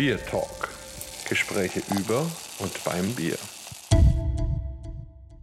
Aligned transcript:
Beer 0.00 0.16
Talk. 0.16 0.70
Gespräche 1.28 1.82
über 1.94 2.24
und 2.58 2.84
beim 2.86 3.14
Bier. 3.14 3.36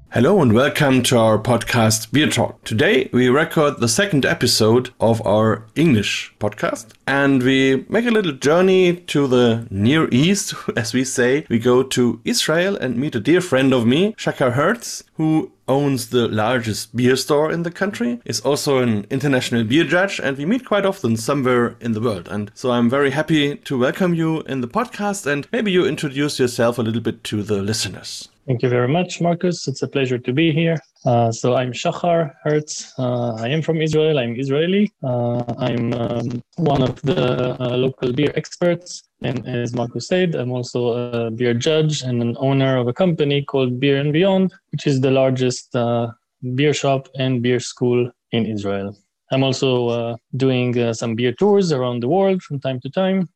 Hello 0.09 0.41
and 0.41 0.52
welcome 0.52 1.04
to 1.04 1.15
our 1.15 1.38
podcast 1.38 2.11
Beer 2.11 2.27
Talk. 2.27 2.63
Today 2.63 3.07
we 3.13 3.29
record 3.29 3.79
the 3.79 3.88
second 3.88 4.25
episode 4.25 4.89
of 4.99 5.21
our 5.28 5.67
English 5.75 6.33
podcast 6.39 6.88
and 7.05 7.43
we 7.43 7.86
make 7.88 8.07
a 8.07 8.09
little 8.09 8.32
journey 8.32 8.96
to 9.05 9.28
the 9.28 9.68
Near 9.70 10.09
East, 10.11 10.55
as 10.75 10.92
we 10.92 11.04
say. 11.04 11.46
We 11.50 11.60
go 11.60 11.83
to 11.83 12.19
Israel 12.25 12.75
and 12.78 12.97
meet 12.97 13.14
a 13.14 13.19
dear 13.19 13.42
friend 13.42 13.75
of 13.75 13.86
me, 13.86 14.14
Shachar 14.14 14.54
Hertz, 14.54 15.04
who 15.18 15.51
owns 15.68 16.09
the 16.09 16.27
largest 16.27 16.95
beer 16.95 17.15
store 17.15 17.52
in 17.52 17.63
the 17.63 17.71
country, 17.71 18.20
is 18.25 18.39
also 18.41 18.79
an 18.79 19.05
international 19.09 19.63
beer 19.63 19.83
judge, 19.83 20.20
and 20.20 20.38
we 20.38 20.45
meet 20.45 20.65
quite 20.65 20.86
often 20.86 21.18
somewhere 21.18 21.75
in 21.79 21.93
the 21.93 22.01
world. 22.01 22.28
And 22.29 22.51
so 22.54 22.71
I'm 22.71 22.89
very 22.89 23.11
happy 23.11 23.55
to 23.55 23.78
welcome 23.78 24.14
you 24.14 24.42
in 24.42 24.61
the 24.61 24.68
podcast 24.68 25.25
and 25.25 25.47
maybe 25.51 25.71
you 25.71 25.86
introduce 25.86 26.39
yourself 26.39 26.78
a 26.78 26.82
little 26.82 27.01
bit 27.01 27.23
to 27.25 27.43
the 27.43 27.61
listeners. 27.61 28.29
Thank 28.47 28.61
you 28.61 28.69
very 28.69 28.87
much, 28.87 29.19
Markus. 29.19 29.68
It's 29.68 29.82
a 29.82 29.87
pleasure 29.87 30.18
to 30.18 30.33
be 30.33 30.54
here. 30.54 30.78
Uh, 31.07 31.32
so 31.32 31.56
I'm 31.56 31.71
Shachar 31.71 32.34
Hertz. 32.44 32.94
Uh, 33.00 33.36
I 33.36 33.48
am 33.48 33.61
from 33.61 33.81
Israel. 33.81 34.20
I'm 34.20 34.38
Israeli. 34.38 34.92
Uh, 35.02 35.42
I'm 35.58 35.94
um, 35.94 36.44
one 36.58 36.84
of 36.84 37.02
the 37.02 37.56
uh, 37.61 37.78
local 37.78 38.11
beer 38.11 38.34
experts. 38.36 39.03
And 39.22 39.48
as 39.48 39.73
Markus 39.73 40.09
said, 40.09 40.36
I'm 40.36 40.52
also 40.52 40.81
a 40.89 41.31
beer 41.31 41.53
judge 41.53 42.02
and 42.02 42.22
an 42.22 42.36
owner 42.42 42.75
of 42.75 42.89
a 42.89 42.94
company 42.94 43.42
called 43.42 43.80
Beer 43.80 44.02
and 44.02 44.12
Beyond, 44.12 44.53
which 44.72 44.86
is 44.86 45.00
the 45.00 45.12
largest 45.12 45.73
uh, 45.73 46.12
beer 46.56 46.73
shop 46.73 47.08
and 47.17 47.42
beer 47.42 47.62
school 47.62 48.12
in 48.34 48.45
Israel. 48.45 48.94
I'm 49.31 49.44
also 49.44 50.17
doing 50.36 50.94
some 50.94 51.16
beer 51.16 51.31
tours 51.31 51.72
around 51.72 52.02
the 52.03 52.09
world 52.09 52.44
from 52.44 52.59
time 52.59 52.81
to 52.81 52.89
time 52.89 53.30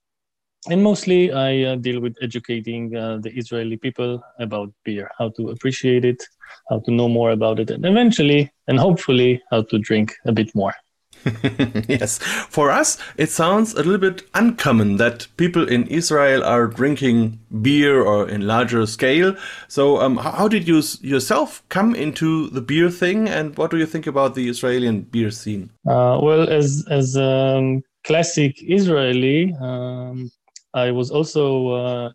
and 0.70 0.84
mostly 0.84 1.32
I 1.32 1.64
uh, 1.64 1.76
deal 1.76 2.00
with 2.00 2.16
educating 2.22 2.96
uh, 2.96 3.18
the 3.18 3.32
Israeli 3.32 3.78
people 3.78 4.24
about 4.40 4.72
beer, 4.84 5.10
how 5.18 5.30
to 5.30 5.50
appreciate 5.50 6.06
it, 6.06 6.24
how 6.70 6.80
to 6.80 6.92
know 6.92 7.10
more 7.10 7.32
about 7.32 7.60
it, 7.60 7.72
and 7.72 7.86
eventually 7.86 8.52
and 8.68 8.80
hopefully 8.80 9.42
how 9.50 9.64
to 9.64 9.80
drink 9.80 10.14
a 10.26 10.32
bit 10.32 10.54
more. 10.54 10.74
yes, 11.88 12.18
for 12.50 12.72
us, 12.72 12.98
it 13.16 13.30
sounds 13.30 13.74
a 13.74 13.84
little 13.84 14.00
bit 14.00 14.24
uncommon 14.34 14.98
that 14.98 15.28
people 15.38 15.68
in 15.68 15.86
Israel 15.88 16.44
are 16.44 16.66
drinking 16.68 17.40
beer 17.62 18.02
or 18.02 18.28
in 18.28 18.48
larger 18.48 18.86
scale. 18.88 19.36
So, 19.68 20.02
um, 20.02 20.18
how 20.18 20.48
did 20.48 20.68
you 20.68 20.82
yourself 21.02 21.62
come 21.70 21.94
into 21.96 22.50
the 22.50 22.62
beer 22.62 22.90
thing, 22.90 23.30
and 23.30 23.56
what 23.56 23.70
do 23.72 23.78
you 23.78 23.86
think 23.86 24.08
about 24.08 24.34
the 24.34 24.50
Israeli 24.50 24.92
beer 25.00 25.32
scene? 25.32 25.70
Uh, 25.88 26.20
well, 26.22 26.50
as 26.50 26.86
as 26.90 27.16
um, 27.18 27.84
classic 28.04 28.56
Israeli, 28.62 29.54
um, 29.62 30.32
I 30.74 30.92
was 30.92 31.12
also 31.12 31.68
uh, 31.70 32.12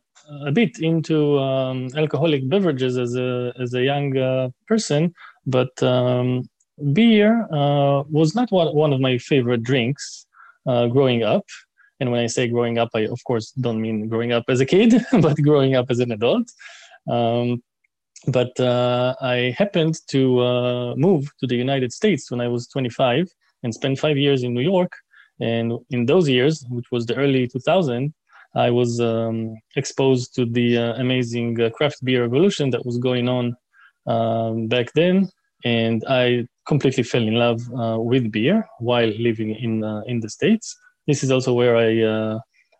a 0.46 0.52
bit 0.52 0.78
into 0.78 1.38
um, 1.38 1.88
alcoholic 1.96 2.48
beverages 2.48 2.98
as 2.98 3.14
a 3.16 3.52
as 3.60 3.74
a 3.74 3.82
young 3.82 4.16
uh, 4.16 4.50
person, 4.66 5.14
but 5.46 5.82
um, 5.82 6.48
beer 6.92 7.46
uh, 7.52 8.02
was 8.10 8.34
not 8.34 8.50
one, 8.52 8.92
of 8.92 9.00
my 9.00 9.18
favorite 9.18 9.62
drinks 9.62 10.27
uh, 10.66 10.86
growing 10.86 11.22
up. 11.22 11.44
And 12.00 12.10
when 12.10 12.20
I 12.20 12.27
say 12.27 12.48
growing 12.48 12.78
up, 12.78 12.90
I 12.94 13.00
of 13.00 13.22
course 13.24 13.52
don't 13.52 13.80
mean 13.80 14.08
growing 14.08 14.32
up 14.32 14.44
as 14.48 14.60
a 14.60 14.66
kid, 14.66 14.94
but 15.20 15.36
growing 15.42 15.74
up 15.74 15.86
as 15.90 16.00
an 16.00 16.12
adult. 16.12 16.50
Um, 17.10 17.62
but 18.28 18.58
uh, 18.58 19.14
I 19.20 19.54
happened 19.56 20.00
to 20.08 20.40
uh, 20.40 20.96
move 20.96 21.30
to 21.40 21.46
the 21.46 21.56
United 21.56 21.92
States 21.92 22.30
when 22.30 22.40
I 22.40 22.48
was 22.48 22.66
25 22.68 23.30
and 23.62 23.72
spent 23.72 23.98
five 23.98 24.18
years 24.18 24.42
in 24.42 24.52
New 24.52 24.62
York. 24.62 24.92
And 25.40 25.74
in 25.90 26.06
those 26.06 26.28
years, 26.28 26.64
which 26.70 26.86
was 26.90 27.06
the 27.06 27.14
early 27.14 27.46
2000s, 27.46 28.12
I 28.56 28.70
was 28.70 29.00
um, 29.00 29.56
exposed 29.76 30.34
to 30.36 30.46
the 30.46 30.78
uh, 30.78 30.94
amazing 30.94 31.60
uh, 31.60 31.70
craft 31.70 32.02
beer 32.04 32.22
revolution 32.22 32.70
that 32.70 32.84
was 32.86 32.96
going 32.98 33.28
on 33.28 33.55
um, 34.06 34.67
back 34.67 34.92
then, 34.94 35.28
and 35.64 36.02
I 36.08 36.46
completely 36.66 37.02
fell 37.02 37.22
in 37.22 37.34
love 37.34 37.61
uh, 37.78 37.98
with 38.00 38.33
beer 38.33 38.66
while 38.78 39.08
living 39.08 39.55
in 39.55 39.84
uh, 39.84 40.02
in 40.06 40.20
the 40.20 40.30
states. 40.30 40.77
This 41.06 41.22
is 41.22 41.30
also 41.30 41.52
where 41.52 41.77
I 41.77 42.02
uh, 42.02 42.39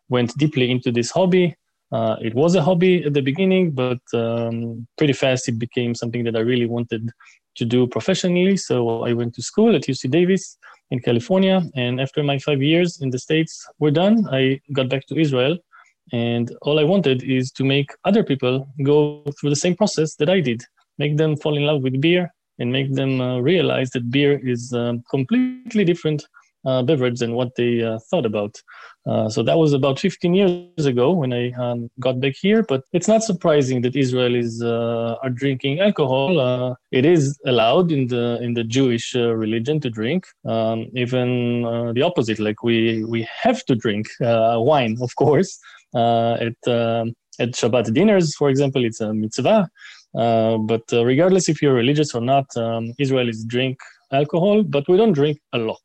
went 0.09 0.37
deeply 0.39 0.71
into 0.71 0.91
this 0.91 1.11
hobby. 1.11 1.55
Uh, 1.93 2.17
it 2.21 2.35
was 2.35 2.55
a 2.55 2.63
hobby 2.63 3.05
at 3.05 3.15
the 3.15 3.23
beginning, 3.23 3.71
but 3.71 4.01
um, 4.15 4.87
pretty 4.99 5.13
fast 5.13 5.49
it 5.49 5.59
became 5.59 5.95
something 5.95 6.25
that 6.25 6.37
I 6.37 6.41
really 6.41 6.67
wanted 6.67 7.11
to 7.57 7.65
do 7.65 7.87
professionally. 7.87 8.57
So 8.57 9.05
I 9.05 9.13
went 9.13 9.35
to 9.35 9.43
school 9.43 9.75
at 9.77 9.83
UC 9.83 10.11
Davis 10.11 10.59
in 10.91 11.01
California. 11.01 11.63
And 11.75 12.01
after 12.01 12.23
my 12.23 12.39
five 12.39 12.63
years 12.63 13.01
in 13.01 13.11
the 13.11 13.19
States 13.19 13.67
were 13.79 13.91
done, 13.91 14.27
I 14.31 14.61
got 14.73 14.89
back 14.89 15.07
to 15.07 15.19
Israel. 15.19 15.59
And 16.13 16.55
all 16.63 16.79
I 16.79 16.85
wanted 16.85 17.23
is 17.23 17.51
to 17.53 17.65
make 17.65 17.91
other 18.05 18.23
people 18.23 18.69
go 18.83 19.25
through 19.41 19.51
the 19.51 19.57
same 19.57 19.75
process 19.75 20.15
that 20.17 20.31
I 20.31 20.41
did, 20.41 20.63
make 20.99 21.17
them 21.17 21.37
fall 21.37 21.57
in 21.57 21.65
love 21.65 21.83
with 21.83 22.01
beer 22.01 22.33
and 22.59 22.73
make 22.73 22.95
them 22.95 23.21
uh, 23.21 23.39
realize 23.41 23.91
that 23.91 24.11
beer 24.11 24.39
is 24.47 24.73
a 24.73 24.81
um, 24.81 25.05
completely 25.11 25.85
different 25.85 26.27
uh, 26.67 26.83
beverage 26.83 27.21
than 27.21 27.33
what 27.35 27.55
they 27.55 27.83
uh, 27.83 27.99
thought 28.11 28.27
about. 28.27 28.61
Uh, 29.07 29.29
so 29.29 29.41
that 29.41 29.57
was 29.57 29.73
about 29.73 30.01
15 30.01 30.35
years 30.35 30.85
ago 30.85 31.13
when 31.13 31.33
I 31.33 31.53
um, 31.53 31.89
got 32.01 32.19
back 32.19 32.35
here. 32.35 32.65
But 32.65 32.83
it's 32.93 33.07
not 33.07 33.23
surprising 33.23 33.83
that 33.83 33.95
Israelis 33.95 34.61
uh, 34.61 35.15
are 35.23 35.31
drinking 35.31 35.79
alcohol. 35.79 36.41
Uh, 36.41 36.75
it 36.91 37.05
is 37.05 37.39
allowed 37.47 37.93
in 37.93 38.09
the 38.09 38.41
in 38.43 38.55
the 38.55 38.65
Jewish 38.65 39.15
religion 39.15 39.79
to 39.81 39.91
drink. 39.91 40.27
Um, 40.45 40.87
even 40.95 41.63
the 41.95 42.03
opposite, 42.03 42.41
like 42.41 42.65
we 42.65 43.05
we 43.05 43.29
have 43.43 43.65
to 43.67 43.77
drink 43.77 44.09
wine, 44.19 44.97
of 45.01 45.15
course, 45.15 45.61
at 45.97 46.59
um, 46.67 47.15
at 47.39 47.51
Shabbat 47.51 47.93
dinners, 47.93 48.35
for 48.35 48.49
example, 48.49 48.85
it's 48.85 49.01
a 49.01 49.13
mitzvah. 49.13 49.69
Uh, 50.17 50.57
but 50.59 50.83
uh, 50.93 51.05
regardless 51.05 51.49
if 51.49 51.61
you're 51.61 51.75
religious 51.75 52.15
or 52.15 52.23
not, 52.23 52.47
um, 52.57 52.95
Israelis 52.99 53.47
drink 53.47 53.77
alcohol, 54.13 54.63
but 54.63 54.89
we 54.89 54.97
don't 54.97 55.13
drink 55.13 55.39
a 55.53 55.59
lot 55.59 55.83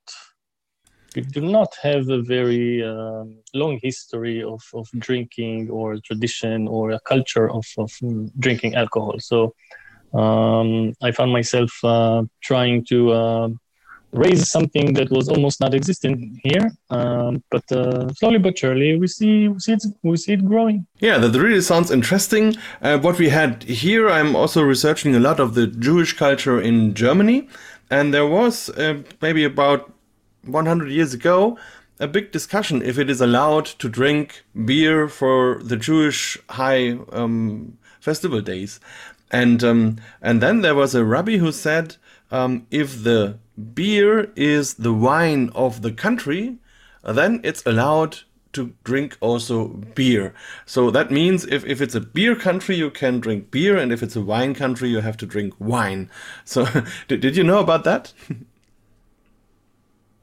we 1.16 1.22
do 1.22 1.42
not 1.42 1.76
have 1.82 2.10
a 2.10 2.22
very 2.22 2.84
um, 2.84 3.38
long 3.54 3.80
history 3.82 4.44
of, 4.44 4.62
of 4.74 4.88
drinking 4.98 5.70
or 5.70 5.98
tradition 6.06 6.68
or 6.68 6.92
a 6.92 7.00
culture 7.02 7.50
of, 7.50 7.66
of 7.78 7.92
drinking 8.40 8.76
alcohol. 8.76 9.20
So 9.20 9.54
um, 10.14 10.94
I 11.02 11.12
found 11.12 11.32
myself 11.34 11.72
uh, 11.84 12.24
trying 12.42 12.86
to 12.86 13.12
uh, 13.12 13.50
raise 14.14 14.50
something 14.50 14.94
that 14.94 15.10
was 15.10 15.30
almost 15.30 15.60
not 15.60 15.74
existent 15.74 16.40
here. 16.44 16.72
Um, 16.90 17.44
but 17.50 17.70
uh, 17.72 18.10
slowly 18.14 18.40
but 18.40 18.58
surely, 18.58 18.98
we 18.98 19.08
see 19.08 19.48
we 19.48 19.60
see 19.60 19.74
it 19.74 19.84
we 20.04 20.18
see 20.18 20.34
it 20.34 20.46
growing. 20.46 20.86
Yeah, 21.00 21.18
that 21.18 21.38
really 21.38 21.62
sounds 21.62 21.92
interesting. 21.92 22.56
Uh, 22.82 22.98
what 23.00 23.18
we 23.18 23.30
had 23.30 23.64
here, 23.64 24.10
I'm 24.10 24.36
also 24.36 24.62
researching 24.62 25.16
a 25.16 25.20
lot 25.20 25.40
of 25.40 25.54
the 25.54 25.68
Jewish 25.68 26.14
culture 26.14 26.60
in 26.60 26.94
Germany, 26.94 27.48
and 27.90 28.14
there 28.14 28.28
was 28.28 28.70
uh, 28.70 29.02
maybe 29.22 29.44
about 29.44 29.92
100 30.46 30.90
years 30.90 31.14
ago 31.14 31.58
a 32.00 32.08
big 32.08 32.32
discussion 32.32 32.82
if 32.82 32.98
it 32.98 33.10
is 33.10 33.22
allowed 33.22 33.66
to 33.66 33.88
drink 33.88 34.44
beer 34.66 35.08
for 35.08 35.62
the 35.64 35.78
Jewish 35.78 36.38
high 36.50 36.98
um, 37.12 37.78
festival 38.00 38.42
days. 38.42 38.80
And 39.30 39.64
um, 39.64 39.98
and 40.22 40.42
then 40.42 40.62
there 40.62 40.76
was 40.76 40.96
a 40.96 41.06
rabbi 41.06 41.38
who 41.38 41.52
said 41.52 41.96
um, 42.32 42.66
if 42.72 43.04
the 43.04 43.38
beer 43.74 44.32
is 44.36 44.76
the 44.76 44.94
wine 44.94 45.50
of 45.56 45.82
the 45.82 45.92
country, 45.92 46.58
then 47.04 47.42
it's 47.44 47.66
allowed 47.66 48.20
to 48.54 48.74
drink 48.84 49.18
also 49.22 49.68
beer. 49.96 50.34
So 50.66 50.92
that 50.92 51.12
means 51.12 51.46
if, 51.46 51.66
if 51.66 51.82
it's 51.82 51.96
a 51.96 52.02
beer 52.02 52.36
country, 52.36 52.76
you 52.76 52.90
can 52.90 53.20
drink 53.20 53.52
beer, 53.52 53.78
and 53.78 53.92
if 53.92 54.04
it's 54.04 54.16
a 54.16 54.22
wine 54.22 54.54
country, 54.54 54.90
you 54.90 55.00
have 55.00 55.18
to 55.18 55.26
drink 55.26 55.54
wine. 55.60 56.10
So 56.44 56.68
did, 57.08 57.22
did 57.22 57.38
you 57.38 57.44
know 57.44 57.60
about 57.60 57.84
that? 57.86 58.14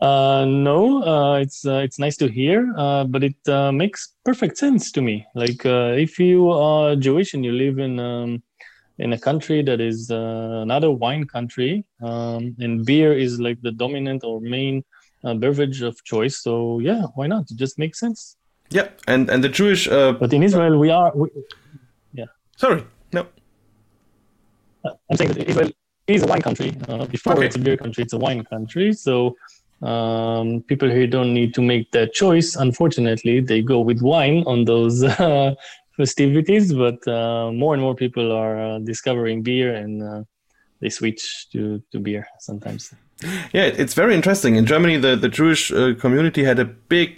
Uh, 0.00 0.44
no, 0.44 1.02
uh, 1.02 1.38
it's 1.38 1.66
uh, 1.66 1.78
it's 1.78 1.98
nice 1.98 2.16
to 2.16 2.28
hear, 2.28 2.72
uh, 2.76 3.02
but 3.02 3.24
it 3.24 3.48
uh, 3.48 3.72
makes 3.72 4.14
perfect 4.24 4.56
sense 4.56 4.92
to 4.92 5.02
me. 5.02 5.26
Like 5.34 5.66
uh, 5.66 5.94
if 5.98 6.20
you 6.20 6.50
are 6.50 6.94
Jewish 6.94 7.34
and 7.34 7.44
you 7.44 7.50
live 7.50 7.80
in 7.80 7.98
um, 7.98 8.40
in 8.98 9.12
a 9.12 9.18
country 9.18 9.62
that 9.62 9.80
is 9.80 10.10
not 10.10 10.84
a 10.84 10.90
wine 10.90 11.24
country, 11.26 11.84
um, 12.02 12.56
and 12.58 12.84
beer 12.84 13.12
is 13.12 13.40
like 13.40 13.60
the 13.62 13.72
dominant 13.72 14.24
or 14.24 14.40
main 14.40 14.84
beverage 15.36 15.82
of 15.82 16.02
choice, 16.04 16.38
so 16.42 16.78
yeah, 16.80 17.02
why 17.14 17.26
not? 17.26 17.50
It 17.50 17.56
just 17.56 17.78
makes 17.78 17.98
sense. 17.98 18.36
Yeah, 18.70 18.88
and 19.06 19.30
and 19.30 19.42
the 19.42 19.48
Jewish. 19.48 19.88
but 19.88 20.32
in 20.32 20.42
Israel, 20.42 20.78
we 20.78 20.90
are. 20.90 21.12
We, 21.14 21.28
yeah. 22.12 22.26
Sorry. 22.56 22.84
No. 23.12 23.26
I'm 24.84 25.16
saying 25.16 25.32
that 25.32 25.48
Israel 25.48 25.70
is 26.06 26.22
a 26.22 26.26
wine 26.26 26.42
country. 26.42 26.70
before 27.10 27.34
okay. 27.34 27.46
it's 27.46 27.56
a 27.56 27.58
beer 27.58 27.76
country, 27.76 28.02
it's 28.04 28.12
a 28.12 28.18
wine 28.18 28.44
country. 28.44 28.92
So 28.92 29.36
um, 29.82 30.62
people 30.62 30.88
here 30.88 31.06
don't 31.06 31.32
need 31.32 31.54
to 31.54 31.62
make 31.62 31.90
that 31.92 32.12
choice. 32.12 32.56
Unfortunately, 32.56 33.40
they 33.40 33.62
go 33.62 33.80
with 33.80 34.02
wine 34.02 34.42
on 34.46 34.64
those 34.64 35.04
uh, 35.04 35.54
festivities, 35.98 36.72
but 36.84 36.98
uh, 37.06 37.50
more 37.62 37.72
and 37.74 37.82
more 37.86 37.96
people 38.04 38.26
are 38.42 38.54
uh, 38.66 38.78
discovering 38.92 39.42
beer 39.42 39.74
and 39.82 39.94
uh, 40.02 40.22
they 40.80 40.88
switch 40.88 41.22
to, 41.52 41.82
to 41.92 41.98
beer 42.06 42.24
sometimes. 42.38 42.94
Yeah, 43.52 43.66
it's 43.82 43.94
very 43.94 44.14
interesting. 44.14 44.54
In 44.54 44.64
Germany, 44.64 44.96
the, 44.96 45.16
the 45.16 45.28
Jewish 45.28 45.72
uh, 45.72 45.94
community 46.04 46.44
had 46.44 46.58
a 46.60 46.64
big 46.64 47.10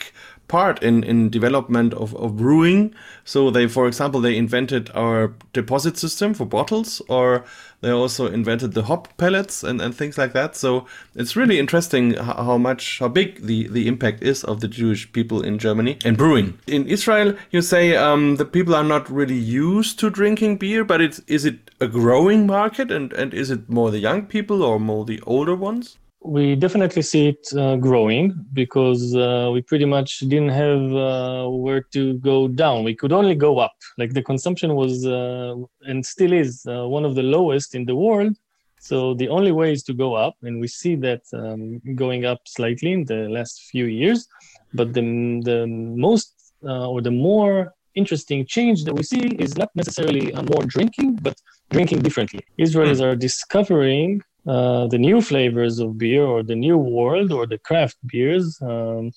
part 0.51 0.83
in, 0.83 1.05
in 1.05 1.31
development 1.31 1.95
of, 1.95 2.15
of 2.17 2.37
brewing. 2.37 2.93
So 3.25 3.51
they, 3.51 3.69
for 3.69 3.87
example, 3.87 4.21
they 4.21 4.37
invented 4.37 4.91
our 4.95 5.33
deposit 5.53 5.97
system 5.97 6.35
for 6.35 6.45
bottles, 6.45 7.01
or 7.09 7.45
they 7.83 7.91
also 7.91 8.27
invented 8.27 8.75
the 8.75 8.83
hop 8.83 9.17
pellets 9.17 9.63
and, 9.63 9.81
and 9.81 9.95
things 9.95 10.19
like 10.19 10.33
that. 10.33 10.57
So 10.57 10.87
it's 11.15 11.37
really 11.37 11.61
interesting 11.61 12.15
how, 12.15 12.43
how 12.43 12.59
much, 12.59 12.99
how 12.99 13.07
big 13.09 13.47
the, 13.47 13.69
the 13.69 13.87
impact 13.87 14.25
is 14.25 14.43
of 14.43 14.61
the 14.61 14.69
Jewish 14.69 15.11
people 15.13 15.41
in 15.41 15.59
Germany 15.59 15.99
and 16.05 16.19
brewing. 16.19 16.59
In 16.67 16.89
Israel, 16.89 17.35
you 17.53 17.63
say 17.63 17.95
um, 17.95 18.37
the 18.37 18.45
people 18.45 18.75
are 18.75 18.85
not 18.85 19.09
really 19.09 19.39
used 19.39 20.01
to 20.01 20.11
drinking 20.11 20.57
beer, 20.57 20.85
but 20.85 21.01
it's, 21.01 21.21
is 21.29 21.45
it 21.45 21.71
a 21.81 21.87
growing 21.87 22.47
market 22.47 22.91
and, 22.91 23.13
and 23.13 23.33
is 23.33 23.51
it 23.51 23.71
more 23.71 23.93
the 23.93 24.01
young 24.01 24.27
people 24.27 24.65
or 24.65 24.81
more 24.81 25.05
the 25.05 25.23
older 25.27 25.55
ones? 25.55 25.97
We 26.23 26.55
definitely 26.55 27.03
see 27.03 27.29
it 27.29 27.49
uh, 27.57 27.77
growing 27.77 28.45
because 28.53 29.15
uh, 29.17 29.51
we 29.53 29.63
pretty 29.63 29.87
much 29.87 30.19
didn't 30.21 30.51
have 30.51 30.95
uh, 30.95 31.49
where 31.49 31.83
to 31.93 32.15
go 32.19 32.47
down. 32.47 32.85
We 32.85 32.95
could 32.95 33.13
only 33.13 33.35
go 33.35 33.59
up. 33.59 33.73
Like 33.97 34.13
the 34.13 34.23
consumption 34.23 34.75
was 34.75 35.07
uh, 35.07 35.55
and 35.83 36.05
still 36.05 36.33
is 36.33 36.67
uh, 36.67 36.87
one 36.87 37.05
of 37.05 37.15
the 37.15 37.23
lowest 37.23 37.75
in 37.75 37.87
the 37.87 37.97
world. 37.97 38.37
So 38.81 39.15
the 39.15 39.29
only 39.29 39.53
way 39.53 39.73
is 39.73 39.83
to 39.85 39.93
go 39.93 40.15
up, 40.15 40.37
and 40.43 40.59
we 40.59 40.67
see 40.67 40.97
that 40.97 41.23
um, 41.35 41.81
going 41.97 42.25
up 42.25 42.41
slightly 42.47 42.93
in 42.93 43.05
the 43.05 43.29
last 43.29 43.69
few 43.71 43.87
years. 43.87 44.27
But 44.73 44.93
the 44.95 45.03
the 45.45 45.67
most 45.67 46.53
uh, 46.65 46.89
or 46.89 47.01
the 47.03 47.11
more 47.11 47.75
interesting 47.95 48.47
change 48.47 48.85
that 48.85 48.95
we 48.95 49.03
see 49.03 49.27
is 49.39 49.57
not 49.57 49.71
necessarily 49.75 50.33
more 50.33 50.65
drinking, 50.65 51.17
but 51.17 51.37
drinking 51.71 52.01
differently. 52.01 52.41
Israelis 52.59 52.99
hmm. 52.99 53.05
are 53.05 53.17
discovering 53.17 54.23
uh, 54.47 54.87
the 54.87 54.99
new 54.99 55.21
flavors 55.21 55.79
of 55.79 55.99
beer 55.99 56.25
or 56.25 56.43
the 56.43 56.55
new 56.55 56.79
world 56.79 57.33
or 57.33 57.47
the 57.47 57.59
craft 57.59 57.97
beers 58.07 58.59
um, 58.63 59.11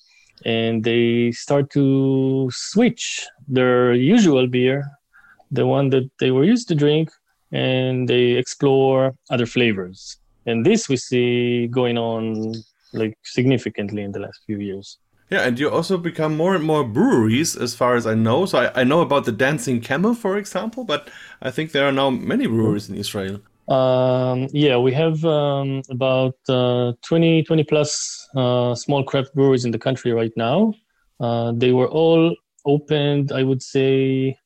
and 0.44 0.84
they 0.84 1.32
start 1.32 1.70
to 1.70 2.48
switch 2.52 3.26
their 3.48 3.94
usual 3.94 4.46
beer 4.46 4.84
the 5.50 5.66
one 5.66 5.88
that 5.90 6.10
they 6.20 6.30
were 6.30 6.44
used 6.44 6.68
to 6.68 6.74
drink 6.74 7.10
and 7.52 8.08
they 8.08 8.32
explore 8.32 9.14
other 9.30 9.46
flavors 9.46 10.18
and 10.46 10.66
this 10.66 10.88
we 10.88 10.96
see 10.96 11.68
going 11.68 11.96
on 11.96 12.52
like 12.92 13.16
significantly 13.22 14.02
in 14.02 14.12
the 14.12 14.20
last 14.20 14.40
few 14.46 14.58
years 14.58 14.98
yeah, 15.30 15.40
and 15.40 15.58
you 15.58 15.70
also 15.70 15.96
become 15.96 16.36
more 16.36 16.54
and 16.54 16.62
more 16.62 16.84
breweries, 16.84 17.56
as 17.56 17.74
far 17.74 17.96
as 17.96 18.06
I 18.06 18.14
know. 18.14 18.44
So 18.44 18.58
I, 18.58 18.82
I 18.82 18.84
know 18.84 19.00
about 19.00 19.24
the 19.24 19.32
Dancing 19.32 19.80
Camel, 19.80 20.14
for 20.14 20.36
example, 20.36 20.84
but 20.84 21.10
I 21.40 21.50
think 21.50 21.72
there 21.72 21.86
are 21.88 21.92
now 21.92 22.10
many 22.10 22.46
breweries 22.46 22.90
in 22.90 22.94
Israel. 22.94 23.40
Um, 23.68 24.48
yeah, 24.52 24.76
we 24.76 24.92
have 24.92 25.24
um, 25.24 25.82
about 25.90 26.36
uh, 26.48 26.92
20, 27.02 27.44
20 27.44 27.64
plus 27.64 28.28
uh, 28.36 28.74
small 28.74 29.02
craft 29.04 29.34
breweries 29.34 29.64
in 29.64 29.70
the 29.70 29.78
country 29.78 30.12
right 30.12 30.32
now. 30.36 30.74
Uh, 31.20 31.52
they 31.52 31.72
were 31.72 31.88
all 31.88 32.34
opened, 32.66 33.32
I 33.32 33.42
would 33.42 33.62
say, 33.62 34.38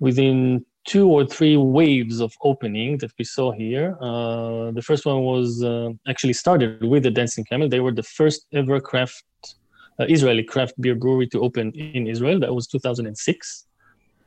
within 0.00 0.64
two 0.86 1.08
or 1.08 1.24
three 1.26 1.56
waves 1.56 2.20
of 2.20 2.34
opening 2.42 2.98
that 2.98 3.10
we 3.18 3.24
saw 3.24 3.52
here. 3.52 3.96
Uh, 4.00 4.70
the 4.70 4.82
first 4.82 5.06
one 5.06 5.22
was 5.22 5.62
uh, 5.62 5.90
actually 6.08 6.34
started 6.34 6.82
with 6.84 7.02
the 7.02 7.10
Dancing 7.10 7.44
Camel. 7.44 7.68
They 7.68 7.80
were 7.80 7.92
the 7.92 8.02
first 8.02 8.46
ever 8.52 8.80
craft 8.80 9.24
uh, 9.98 10.06
Israeli 10.08 10.42
craft 10.42 10.80
beer 10.80 10.94
brewery 10.94 11.26
to 11.28 11.40
open 11.40 11.70
in 11.72 12.06
Israel. 12.06 12.38
That 12.40 12.54
was 12.54 12.66
2006. 12.66 13.66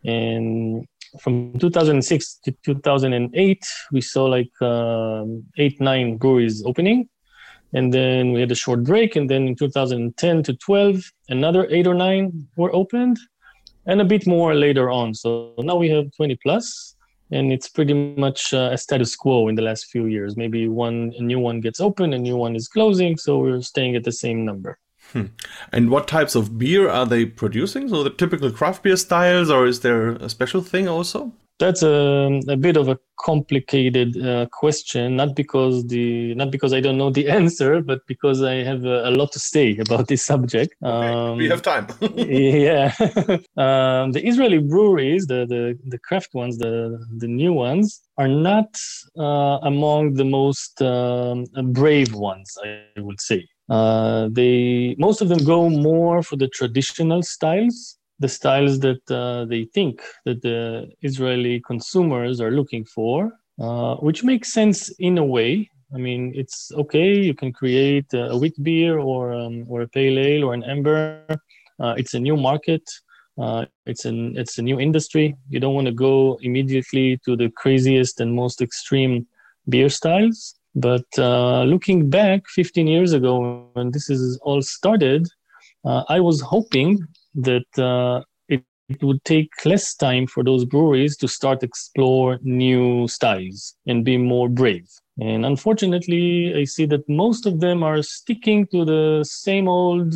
And 0.06 0.88
from 1.20 1.58
2006 1.60 2.40
to 2.46 2.52
2008, 2.64 3.66
we 3.92 4.02
saw 4.02 4.26
like 4.26 4.62
um, 4.62 5.44
eight, 5.58 5.80
nine 5.80 6.18
breweries 6.18 6.64
opening. 6.66 7.10
And 7.74 7.94
then 7.94 8.32
we 8.32 8.40
had 8.40 8.52
a 8.52 8.56
short 8.56 8.84
break. 8.84 9.16
And 9.16 9.30
then 9.30 9.48
in 9.48 9.56
2010 9.56 10.44
to 10.44 10.54
12, 10.54 11.12
another 11.30 11.68
eight 11.70 11.88
or 11.88 11.94
nine 11.94 12.48
were 12.56 12.74
opened 12.74 13.18
and 13.88 14.02
a 14.02 14.06
bit 14.06 14.28
more 14.28 14.54
later 14.54 14.92
on. 14.92 15.14
So 15.14 15.54
now 15.58 15.76
we 15.76 15.90
have 15.90 16.12
20 16.16 16.36
plus, 16.44 16.96
and 17.32 17.52
it's 17.52 17.70
pretty 17.70 17.94
much 17.94 18.54
uh, 18.54 18.70
a 18.74 18.78
status 18.78 19.16
quo 19.16 19.48
in 19.48 19.56
the 19.56 19.62
last 19.62 19.86
few 19.86 20.06
years. 20.06 20.38
Maybe 20.38 20.68
one 20.68 21.14
a 21.18 21.24
new 21.24 21.40
one 21.40 21.62
gets 21.62 21.80
open, 21.80 22.14
a 22.14 22.20
new 22.20 22.36
one 22.36 22.56
is 22.56 22.68
closing, 22.68 23.18
so 23.18 23.40
we're 23.40 23.62
staying 23.62 23.96
at 23.96 24.04
the 24.04 24.12
same 24.12 24.46
number. 24.46 24.78
Hmm. 25.14 25.26
And 25.72 25.90
what 25.90 26.08
types 26.08 26.36
of 26.36 26.58
beer 26.58 26.90
are 26.90 27.06
they 27.06 27.26
producing? 27.26 27.90
So 27.90 28.04
the 28.04 28.10
typical 28.10 28.52
craft 28.52 28.84
beer 28.84 28.98
styles, 28.98 29.50
or 29.50 29.66
is 29.66 29.80
there 29.82 30.12
a 30.12 30.30
special 30.30 30.62
thing 30.62 30.88
also? 30.88 31.34
That's 31.60 31.82
a, 31.82 32.40
a 32.48 32.56
bit 32.56 32.78
of 32.78 32.88
a 32.88 33.00
complicated 33.20 34.16
uh, 34.24 34.46
question. 34.52 35.16
Not 35.16 35.36
because 35.36 35.88
the 35.88 36.36
not 36.36 36.52
because 36.52 36.72
I 36.72 36.82
don't 36.82 37.00
know 37.00 37.10
the 37.10 37.28
answer, 37.40 37.82
but 37.82 38.06
because 38.06 38.44
I 38.44 38.56
have 38.56 38.86
a, 38.86 39.10
a 39.10 39.12
lot 39.12 39.32
to 39.32 39.40
say 39.40 39.76
about 39.78 40.08
this 40.08 40.24
subject. 40.24 40.76
Okay. 40.84 41.08
Um, 41.08 41.38
we 41.38 41.50
have 41.50 41.64
time. 41.64 41.88
yeah, 42.16 42.94
um, 43.58 44.12
the 44.12 44.22
Israeli 44.24 44.60
breweries, 44.60 45.26
the, 45.26 45.48
the 45.48 45.80
the 45.86 45.98
craft 45.98 46.36
ones, 46.36 46.60
the 46.60 47.04
the 47.18 47.28
new 47.28 47.54
ones, 47.54 48.02
are 48.18 48.28
not 48.28 48.78
uh, 49.18 49.58
among 49.64 50.14
the 50.14 50.26
most 50.26 50.80
um, 50.82 51.46
brave 51.72 52.14
ones. 52.14 52.56
I 52.64 53.02
would 53.02 53.20
say. 53.20 53.48
Uh, 53.70 54.30
they 54.32 54.96
most 54.98 55.22
of 55.22 55.28
them 55.30 55.44
go 55.44 55.70
more 55.70 56.24
for 56.24 56.36
the 56.38 56.48
traditional 56.48 57.22
styles, 57.22 57.98
the 58.20 58.30
styles 58.30 58.80
that 58.80 59.12
uh, 59.12 59.46
they 59.46 59.66
think 59.66 60.02
that 60.26 60.42
the 60.42 60.90
Israeli 61.02 61.62
consumers 61.62 62.40
are 62.40 62.52
looking 62.52 62.86
for, 62.86 63.34
uh, 63.60 63.96
which 63.96 64.24
makes 64.24 64.54
sense 64.54 64.90
in 65.00 65.18
a 65.18 65.26
way. 65.26 65.70
I 65.94 65.98
mean, 65.98 66.34
it's 66.36 66.72
okay. 66.74 67.16
You 67.16 67.34
can 67.34 67.54
create 67.54 68.14
a 68.14 68.38
wheat 68.38 68.62
beer 68.62 69.00
or 69.00 69.34
um, 69.34 69.66
or 69.68 69.82
a 69.82 69.88
pale 69.88 70.18
ale 70.20 70.46
or 70.46 70.54
an 70.54 70.64
amber. 70.64 71.24
Uh, 71.80 71.94
it's 71.98 72.14
a 72.14 72.20
new 72.20 72.38
market. 72.38 72.84
Uh, 73.38 73.66
it's 73.86 74.06
an 74.06 74.38
it's 74.38 74.58
a 74.58 74.62
new 74.62 74.80
industry. 74.80 75.36
You 75.50 75.60
don't 75.60 75.76
want 75.76 75.88
to 75.88 75.94
go 75.94 76.40
immediately 76.42 77.20
to 77.26 77.36
the 77.36 77.50
craziest 77.52 78.20
and 78.20 78.34
most 78.34 78.62
extreme 78.62 79.28
beer 79.70 79.90
styles. 79.90 80.56
But 80.78 81.08
uh, 81.18 81.64
looking 81.64 82.08
back 82.08 82.48
15 82.50 82.86
years 82.86 83.12
ago, 83.12 83.68
when 83.74 83.90
this 83.90 84.12
is 84.12 84.38
all 84.44 84.62
started, 84.62 85.28
uh, 85.84 86.04
I 86.08 86.20
was 86.20 86.40
hoping 86.40 87.00
that 87.34 87.66
uh, 87.80 88.24
it, 88.48 88.64
it, 88.88 89.02
would 89.02 89.24
take 89.24 89.50
less 89.66 89.96
time 89.96 90.28
for 90.28 90.44
those 90.44 90.66
breweries 90.66 91.18
to 91.18 91.28
start 91.28 91.64
explore 91.64 92.38
new 92.44 93.08
styles 93.08 93.76
and 93.88 94.06
be 94.06 94.18
more 94.20 94.50
brave. 94.50 94.88
And 95.20 95.48
unfortunately, 95.48 96.54
I 96.56 96.66
see 96.66 96.86
that 96.86 97.10
most 97.10 97.48
of 97.48 97.60
them 97.60 97.82
are 97.82 98.04
sticking 98.04 98.68
to 98.68 98.86
the 98.86 99.26
same 99.28 99.68
old, 99.68 100.14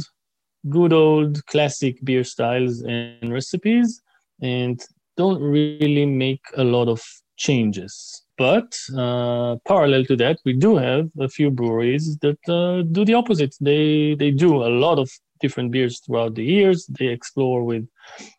good 0.70 0.94
old 0.94 1.44
classic 1.48 1.98
beer 2.04 2.24
styles 2.24 2.84
and 2.84 3.34
recipes, 3.34 4.00
and 4.44 4.80
don't 5.18 5.42
really 5.42 6.06
make 6.06 6.44
a 6.56 6.64
lot 6.64 6.88
of 6.88 7.02
changes. 7.36 8.24
But 8.42 8.76
uh, 8.98 9.58
parallel 9.68 10.04
to 10.06 10.16
that, 10.16 10.40
we 10.46 10.54
do 10.54 10.76
have 10.76 11.12
a 11.20 11.30
few 11.30 11.52
breweries 11.52 12.18
that 12.24 12.42
uh, 12.50 12.82
do 12.92 13.06
the 13.06 13.14
opposite. 13.14 13.54
They 13.62 14.16
they 14.16 14.32
do 14.32 14.52
a 14.64 14.72
lot 14.86 14.98
of 14.98 15.12
different 15.42 15.70
beers 15.72 16.00
throughout 16.00 16.34
the 16.34 16.44
years. 16.44 16.88
They 16.88 17.10
explore 17.18 17.64
with 17.64 17.86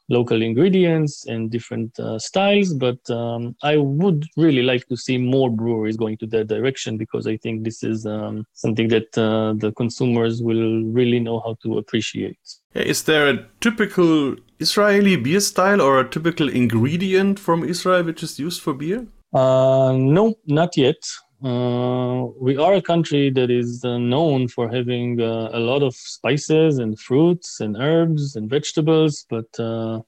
local 0.08 0.42
ingredients 0.42 1.12
and 1.28 1.52
different 1.52 1.90
uh, 2.00 2.18
styles. 2.18 2.74
But 2.74 2.98
um, 3.10 3.54
I 3.62 3.76
would 3.76 4.24
really 4.36 4.64
like 4.72 4.84
to 4.88 4.96
see 4.96 5.18
more 5.18 5.50
breweries 5.50 5.96
going 5.96 6.16
to 6.18 6.26
that 6.34 6.48
direction 6.48 6.96
because 6.96 7.28
I 7.28 7.36
think 7.36 7.62
this 7.62 7.84
is 7.84 8.04
um, 8.04 8.44
something 8.54 8.88
that 8.88 9.16
uh, 9.16 9.54
the 9.64 9.70
consumers 9.82 10.42
will 10.42 10.82
really 10.98 11.20
know 11.20 11.38
how 11.44 11.54
to 11.62 11.78
appreciate. 11.78 12.40
Is 12.74 13.04
there 13.04 13.28
a 13.28 13.46
typical 13.60 14.34
Israeli 14.58 15.14
beer 15.14 15.40
style 15.52 15.80
or 15.80 16.00
a 16.00 16.08
typical 16.16 16.48
ingredient 16.48 17.38
from 17.38 17.62
Israel 17.62 18.02
which 18.02 18.24
is 18.24 18.40
used 18.40 18.60
for 18.60 18.74
beer? 18.74 19.06
Uh, 19.32 19.94
no, 19.96 20.34
not 20.46 20.76
yet. 20.76 21.02
Uh, 21.42 22.26
we 22.38 22.56
are 22.56 22.74
a 22.74 22.82
country 22.82 23.30
that 23.30 23.50
is 23.50 23.84
uh, 23.84 23.98
known 23.98 24.46
for 24.46 24.68
having 24.68 25.20
uh, 25.20 25.48
a 25.52 25.58
lot 25.58 25.82
of 25.82 25.94
spices 25.94 26.78
and 26.78 26.98
fruits 27.00 27.60
and 27.60 27.76
herbs 27.76 28.36
and 28.36 28.48
vegetables, 28.48 29.26
but 29.28 29.48
uh, 29.58 30.00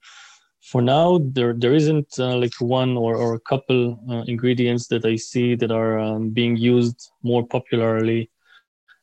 for 0.61 0.81
now 0.81 1.19
there 1.33 1.53
there 1.55 1.75
isn't 1.75 2.09
uh, 2.19 2.37
like 2.37 2.55
one 2.61 2.97
or, 2.97 3.17
or 3.17 3.35
a 3.35 3.41
couple 3.41 3.99
ingredients 4.29 4.87
that 4.89 5.05
I 5.05 5.17
see 5.17 5.55
that 5.57 5.73
are 5.73 5.99
um, 5.99 6.31
being 6.31 6.57
used 6.57 7.11
more 7.23 7.45
popularly 7.47 8.31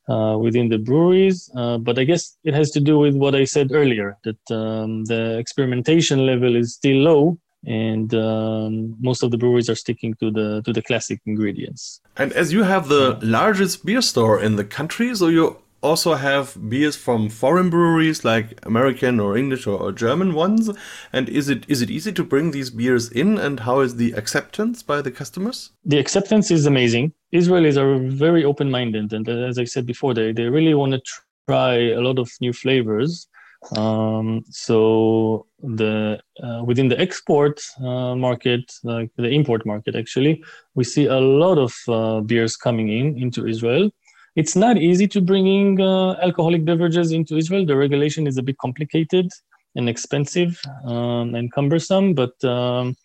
within 0.08 0.68
the 0.70 0.78
breweries. 0.78 1.50
but 1.54 1.98
I 1.98 2.04
guess 2.04 2.38
it 2.44 2.54
has 2.54 2.72
to 2.72 2.80
do 2.80 2.98
with 3.00 3.16
what 3.16 3.34
I 3.34 3.46
said 3.46 3.72
earlier 3.72 4.18
that 4.24 4.52
um, 4.52 5.06
the 5.06 5.38
experimentation 5.38 6.26
level 6.26 6.56
is 6.56 6.74
still 6.74 6.98
low 6.98 7.38
and 7.66 8.14
um, 8.14 8.96
most 9.00 9.24
of 9.24 9.32
the 9.32 9.38
breweries 9.38 9.70
are 9.70 9.76
sticking 9.76 10.14
to 10.16 10.32
the 10.32 10.62
to 10.66 10.74
the 10.74 10.82
classic 10.82 11.20
ingredients. 11.26 12.02
And 12.18 12.32
as 12.34 12.52
you 12.52 12.64
have 12.64 12.88
the 12.88 13.20
largest 13.22 13.86
beer 13.86 14.02
store 14.02 14.42
in 14.42 14.56
the 14.56 14.66
country, 14.66 15.14
so 15.16 15.28
you 15.28 15.58
also 15.82 16.14
have 16.14 16.58
beers 16.70 16.96
from 16.96 17.30
foreign 17.30 17.70
breweries 17.70 18.24
like 18.24 18.60
American 18.66 19.20
or 19.20 19.36
English 19.36 19.66
or, 19.66 19.80
or, 19.80 19.92
German 19.92 20.34
ones. 20.34 20.70
And 21.12 21.28
is 21.28 21.50
it 21.50 21.66
is 21.68 21.82
it 21.82 21.90
easy 21.90 22.12
to 22.14 22.24
bring 22.24 22.52
these 22.52 22.70
beers 22.70 23.10
in? 23.12 23.38
And 23.38 23.60
how 23.60 23.80
is 23.80 23.96
the 23.96 24.12
acceptance 24.14 24.84
by 24.84 25.02
the 25.02 25.12
customers? 25.12 25.72
The 25.86 26.00
acceptance 26.00 26.52
is 26.52 26.66
amazing. 26.66 27.14
Israelis 27.34 27.78
are 27.78 27.98
very 27.98 28.44
open 28.44 28.70
minded, 28.70 29.14
and 29.14 29.28
as 29.28 29.58
I 29.58 29.66
said 29.66 29.86
before, 29.86 30.14
they 30.14 30.32
they 30.32 30.46
really 30.46 30.74
want 30.74 30.94
to 30.94 31.02
try 31.48 31.92
a 31.92 32.02
lot 32.02 32.20
of 32.20 32.30
new 32.40 32.54
flavors. 32.54 33.28
Um, 33.76 34.44
so 34.50 35.46
the 35.62 36.20
uh, 36.44 36.64
within 36.66 36.88
the 36.88 37.00
export 37.00 37.62
uh, 37.80 38.16
market, 38.16 38.72
like 38.84 39.12
the 39.18 39.30
import 39.30 39.66
market, 39.66 39.96
actually, 39.96 40.44
we 40.74 40.84
see 40.84 41.06
a 41.06 41.20
lot 41.20 41.58
of 41.58 41.74
uh, 41.88 42.22
beers 42.22 42.56
coming 42.56 42.90
in 42.90 43.18
into 43.18 43.48
Israel. 43.48 43.92
It's 44.36 44.56
not 44.56 44.78
easy 44.78 45.08
to 45.10 45.22
bringing 45.22 45.82
uh, 45.82 46.14
alcoholic 46.22 46.66
beverages 46.66 47.12
into 47.12 47.38
Israel. 47.38 47.66
The 47.66 47.76
regulation 47.76 48.28
is 48.28 48.38
a 48.38 48.44
bit 48.44 48.58
complicated 48.58 49.30
and 49.76 49.88
expensive 49.88 50.60
um, 50.86 51.36
and 51.36 51.52
cumbersome, 51.52 52.14
but 52.14 52.44
um, 52.44 52.96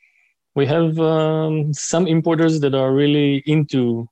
we 0.55 0.67
have 0.67 0.99
um, 0.99 1.73
some 1.75 2.07
importers 2.07 2.61
that 2.61 2.75
are 2.75 2.93
really 2.93 3.43
into 3.47 4.09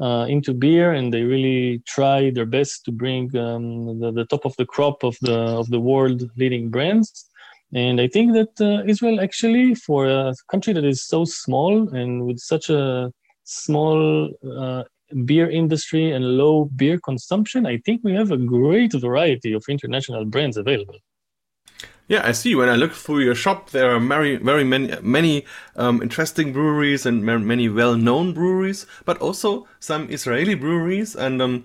uh, 0.00 0.26
into 0.28 0.54
beer, 0.54 0.92
and 0.92 1.12
they 1.12 1.22
really 1.22 1.82
try 1.86 2.30
their 2.30 2.46
best 2.46 2.84
to 2.84 2.92
bring 2.92 3.34
um, 3.36 3.98
the, 3.98 4.12
the, 4.12 4.24
top 4.26 4.44
of 4.44 4.54
the 4.56 4.66
crop 4.66 5.02
of 5.02 5.16
the 5.20 5.34
of 5.34 5.68
the 5.70 5.80
world 5.80 6.22
leading 6.36 6.70
brands. 6.70 7.28
And 7.74 8.00
I 8.00 8.08
think 8.08 8.32
that 8.32 8.60
uh, 8.60 8.84
Israel 8.86 9.20
actually, 9.20 9.74
for 9.74 10.06
a 10.06 10.34
country 10.50 10.72
that 10.72 10.84
is 10.84 11.04
so 11.04 11.24
small 11.24 11.88
and 11.94 12.24
with 12.24 12.38
such 12.38 12.70
a 12.70 13.12
small 13.44 14.30
uh, 14.56 14.84
beer 15.24 15.50
industry 15.50 16.12
and 16.12 16.24
low 16.24 16.66
beer 16.76 16.98
consumption, 16.98 17.66
I 17.66 17.78
think 17.78 18.02
we 18.04 18.14
have 18.14 18.30
a 18.30 18.38
great 18.38 18.92
variety 18.92 19.52
of 19.52 19.64
international 19.68 20.24
brands 20.24 20.56
available. 20.56 20.98
Yeah, 22.08 22.26
I 22.26 22.32
see. 22.32 22.54
When 22.54 22.70
I 22.70 22.74
look 22.76 22.92
through 22.92 23.20
your 23.20 23.34
shop, 23.34 23.70
there 23.70 23.94
are 23.94 24.00
very, 24.00 24.36
very 24.36 24.64
many, 24.64 24.94
many 25.02 25.44
um, 25.76 26.02
interesting 26.02 26.54
breweries 26.54 27.04
and 27.04 27.22
many 27.22 27.68
well-known 27.68 28.32
breweries, 28.32 28.86
but 29.04 29.18
also 29.18 29.68
some 29.78 30.10
Israeli 30.10 30.54
breweries. 30.54 31.14
And 31.14 31.42
um, 31.42 31.64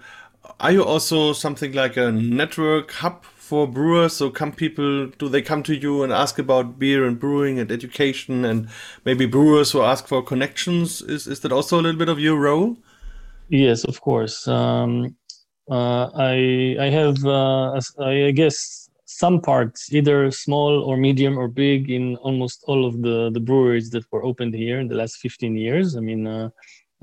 are 0.60 0.74
you 0.74 0.84
also 0.84 1.32
something 1.32 1.72
like 1.72 1.96
a 1.96 2.12
network 2.12 2.92
hub 2.92 3.24
for 3.24 3.68
brewers? 3.68 4.18
So 4.18 4.30
come 4.30 4.52
people, 4.52 5.08
do 5.08 5.30
they 5.30 5.42
come 5.42 5.64
to 5.64 5.76
you 5.76 6.04
and 6.04 6.12
ask 6.12 6.38
about 6.38 6.78
beer 6.78 7.06
and 7.06 7.18
brewing 7.18 7.58
and 7.58 7.72
education, 7.72 8.44
and 8.44 8.68
maybe 9.06 9.26
brewers 9.26 9.72
who 9.72 9.82
ask 9.82 10.08
for 10.08 10.22
connections? 10.22 11.02
Is 11.02 11.26
is 11.26 11.40
that 11.40 11.54
also 11.54 11.80
a 11.80 11.82
little 11.82 12.00
bit 12.00 12.10
of 12.10 12.20
your 12.20 12.38
role? 12.38 12.76
Yes, 13.48 13.86
of 13.86 14.02
course. 14.02 14.46
Um, 14.46 15.16
uh, 15.72 16.10
I 16.16 16.76
I 16.80 16.90
have 16.90 17.26
uh, 17.26 17.80
I 18.00 18.32
guess 18.32 18.83
some 19.18 19.42
parts, 19.42 19.94
either 19.94 20.32
small 20.32 20.84
or 20.84 20.98
medium 20.98 21.38
or 21.38 21.48
big, 21.48 21.90
in 21.90 22.16
almost 22.18 22.64
all 22.68 22.86
of 22.86 23.02
the, 23.02 23.30
the 23.34 23.40
breweries 23.40 23.90
that 23.92 24.06
were 24.12 24.24
opened 24.24 24.54
here 24.54 24.80
in 24.80 24.88
the 24.88 24.96
last 24.96 25.18
15 25.18 25.56
years. 25.56 25.96
I 25.96 26.00
mean, 26.00 26.28
uh, 26.28 26.50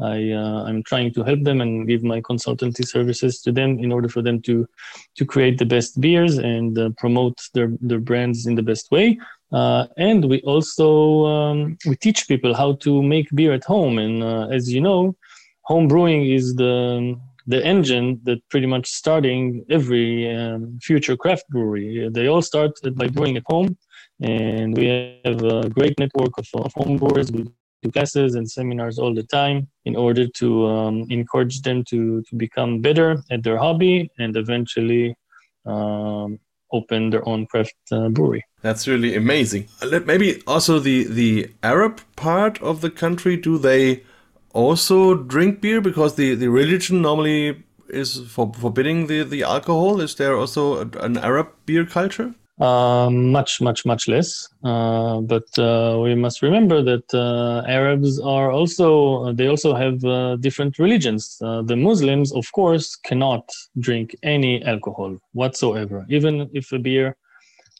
I, 0.01 0.31
uh, 0.31 0.65
I'm 0.65 0.83
trying 0.83 1.13
to 1.15 1.23
help 1.23 1.43
them 1.43 1.61
and 1.61 1.87
give 1.87 2.03
my 2.03 2.21
consultancy 2.21 2.87
services 2.87 3.43
to 3.43 3.53
them 3.53 3.79
in 3.79 3.93
order 3.93 4.09
for 4.09 4.23
them 4.23 4.41
to, 4.43 4.67
to 5.17 5.25
create 5.25 5.59
the 5.59 5.67
best 5.67 6.01
beers 6.01 6.39
and 6.39 6.79
uh, 6.79 6.91
promote 6.97 7.39
their, 7.55 7.73
their 7.81 8.01
brands 8.01 8.47
in 8.47 8.55
the 8.55 8.63
best 8.63 8.91
way. 8.91 9.19
Uh, 9.53 9.87
and 9.97 10.25
we 10.25 10.41
also 10.43 11.27
um, 11.27 11.77
we 11.87 11.97
teach 11.97 12.29
people 12.29 12.55
how 12.55 12.75
to 12.75 13.03
make 13.03 13.29
beer 13.35 13.53
at 13.53 13.65
home. 13.65 13.99
And 13.99 14.23
uh, 14.23 14.47
as 14.47 14.73
you 14.73 14.81
know, 14.81 15.17
home 15.63 15.89
brewing 15.89 16.27
is 16.27 16.55
the 16.55 17.19
the 17.47 17.65
engine 17.65 18.21
that 18.25 18.39
pretty 18.49 18.67
much 18.67 18.89
starting 18.91 19.65
every 19.71 20.35
um, 20.35 20.79
future 20.83 21.17
craft 21.17 21.49
brewery. 21.49 22.09
They 22.13 22.27
all 22.29 22.43
start 22.43 22.73
by 22.95 23.09
brewing 23.09 23.37
at 23.37 23.45
home, 23.47 23.77
and 24.21 24.77
we 24.77 24.87
have 25.25 25.43
a 25.43 25.69
great 25.69 25.99
network 25.99 26.37
of, 26.39 26.47
of 26.55 26.73
home 26.75 26.97
brewers. 26.97 27.33
We 27.33 27.47
do 27.83 27.91
classes 27.91 28.35
and 28.35 28.51
seminars 28.51 28.99
all 28.99 29.15
the 29.15 29.23
time 29.23 29.69
in 29.85 29.97
order 29.97 30.27
to 30.27 30.67
um, 30.67 31.07
encourage 31.09 31.63
them 31.63 31.85
to, 31.85 32.23
to 32.23 32.37
become 32.37 32.81
better 32.81 33.23
at 33.31 33.43
their 33.43 33.57
hobby 33.57 34.11
and 34.19 34.37
eventually 34.37 35.17
um, 35.67 36.39
open 36.73 37.11
their 37.11 37.27
own 37.29 37.47
craft 37.47 37.75
uh, 37.93 38.09
brewery. 38.09 38.45
That's 38.63 38.87
really 38.87 39.17
amazing. 39.17 39.69
Maybe 40.05 40.43
also 40.47 40.79
the 40.79 41.05
the 41.05 41.51
Arab 41.63 42.01
part 42.17 42.61
of 42.63 42.81
the 42.81 42.91
country. 42.91 43.37
Do 43.37 43.59
they 43.59 44.03
also 44.53 45.15
drink 45.15 45.61
beer 45.61 45.81
because 45.81 46.17
the, 46.17 46.35
the 46.35 46.49
religion 46.49 47.03
normally 47.03 47.63
is 47.89 48.21
for 48.29 48.53
forbidding 48.55 49.07
the, 49.07 49.23
the 49.23 49.43
alcohol? 49.43 50.01
Is 50.01 50.15
there 50.15 50.37
also 50.37 50.83
a, 50.83 50.89
an 51.01 51.19
Arab 51.19 51.49
beer 51.67 51.85
culture? 51.85 52.35
Uh, 52.61 53.09
much, 53.11 53.63
much, 53.63 53.87
much 53.87 54.07
less. 54.07 54.47
Uh, 54.63 55.21
but 55.23 55.47
uh, 55.59 55.99
we 56.03 56.15
must 56.15 56.43
remember 56.43 56.83
that 56.83 57.15
uh, 57.15 57.67
Arabs 57.67 58.21
are 58.21 58.51
also, 58.51 59.33
they 59.33 59.47
also 59.47 59.75
have 59.75 60.05
uh, 60.05 60.37
different 60.37 60.79
religions. 60.79 61.39
Uh, 61.43 61.63
the 61.63 61.77
Muslims, 61.77 62.33
of 62.33 62.53
course, 62.53 62.97
cannot 62.97 63.51
drink 63.79 64.15
any 64.23 64.63
alcohol 64.65 65.17
whatsoever, 65.33 66.05
even 66.11 66.51
if 66.53 66.71
a 66.73 66.79
beer 66.79 67.17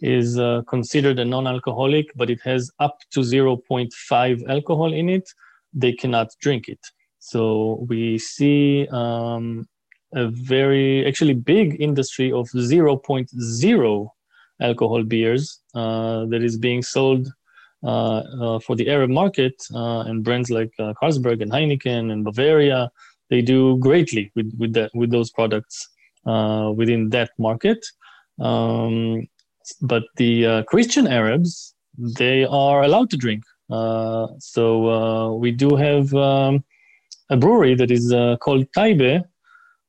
is 0.01 0.41
considered 0.67 1.19
a 1.19 1.25
non 1.27 1.47
alcoholic, 1.47 2.07
but 2.17 2.31
it 2.31 2.41
has 2.43 2.71
up 2.79 3.01
to 3.11 3.21
0.5 3.21 4.49
alcohol 4.49 4.95
in 4.95 5.11
it 5.11 5.29
they 5.73 5.93
cannot 5.93 6.29
drink 6.41 6.69
it. 6.69 6.81
So 7.19 7.85
we 7.89 8.19
see 8.19 8.89
um, 8.89 9.69
a 10.15 10.29
very 10.29 11.07
actually 11.07 11.35
big 11.35 11.81
industry 11.81 12.33
of 12.33 12.49
0.0 12.49 14.09
alcohol 14.61 15.03
beers 15.05 15.61
uh, 15.75 16.27
that 16.27 16.43
is 16.43 16.57
being 16.57 16.83
sold 16.83 17.29
uh, 17.83 18.23
uh, 18.43 18.59
for 18.61 18.77
the 18.77 18.91
Arab 18.91 19.09
market, 19.09 19.55
uh, 19.75 20.01
and 20.01 20.23
brands 20.23 20.51
like 20.51 20.71
uh, 20.79 20.93
Carlsberg 21.03 21.41
and 21.41 21.51
Heineken 21.51 22.13
and 22.13 22.25
Bavaria 22.25 22.91
they 23.31 23.41
do 23.41 23.79
greatly 23.79 24.31
with 24.35 24.53
with 24.59 24.75
that 24.75 24.91
with 24.93 25.11
those 25.11 25.31
products 25.31 25.89
uh, 26.27 26.73
within 26.77 27.09
that 27.11 27.31
market. 27.39 27.87
Um, 28.39 29.27
but 29.81 30.03
the 30.17 30.65
Christian 30.69 31.07
Arabs 31.07 31.75
they 31.97 32.45
are 32.45 32.83
allowed 32.83 33.09
to 33.11 33.17
drink 33.17 33.45
so 34.39 34.89
uh, 34.89 35.33
we 35.33 35.51
do 35.51 35.77
have 35.77 36.13
um, 36.15 36.65
a 37.31 37.37
brewery 37.37 37.75
that 37.75 37.91
is 37.91 38.13
uh, 38.13 38.37
called 38.39 38.67
Taybeh, 38.77 39.25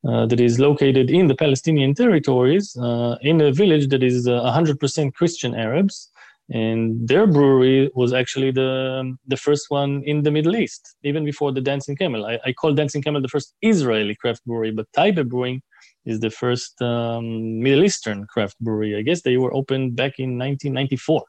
uh, 0.07 0.25
that 0.25 0.39
is 0.39 0.59
located 0.59 1.11
in 1.11 1.27
the 1.27 1.35
Palestinian 1.35 1.93
territories 1.93 2.75
uh, 2.77 3.17
in 3.21 3.39
a 3.41 3.51
village 3.51 3.87
that 3.89 4.01
is 4.01 4.27
uh, 4.27 4.41
100% 4.41 5.13
Christian 5.13 5.53
Arabs. 5.53 6.09
And 6.49 7.07
their 7.07 7.27
brewery 7.27 7.89
was 7.93 8.11
actually 8.11 8.51
the, 8.51 9.15
the 9.27 9.37
first 9.37 9.67
one 9.69 10.01
in 10.03 10.23
the 10.23 10.31
Middle 10.31 10.55
East, 10.55 10.95
even 11.03 11.23
before 11.23 11.51
the 11.51 11.61
Dancing 11.61 11.95
Camel. 11.95 12.25
I, 12.25 12.39
I 12.43 12.51
call 12.51 12.73
Dancing 12.73 13.01
Camel 13.01 13.21
the 13.21 13.29
first 13.29 13.53
Israeli 13.61 14.15
craft 14.15 14.43
brewery, 14.45 14.71
but 14.71 14.87
Taybeh 14.97 15.29
Brewing 15.29 15.61
is 16.05 16.19
the 16.19 16.31
first 16.31 16.81
um, 16.81 17.61
Middle 17.61 17.85
Eastern 17.85 18.25
craft 18.25 18.59
brewery. 18.59 18.97
I 18.97 19.03
guess 19.03 19.21
they 19.21 19.37
were 19.37 19.53
opened 19.53 19.95
back 19.95 20.17
in 20.17 20.37
1994 20.37 21.23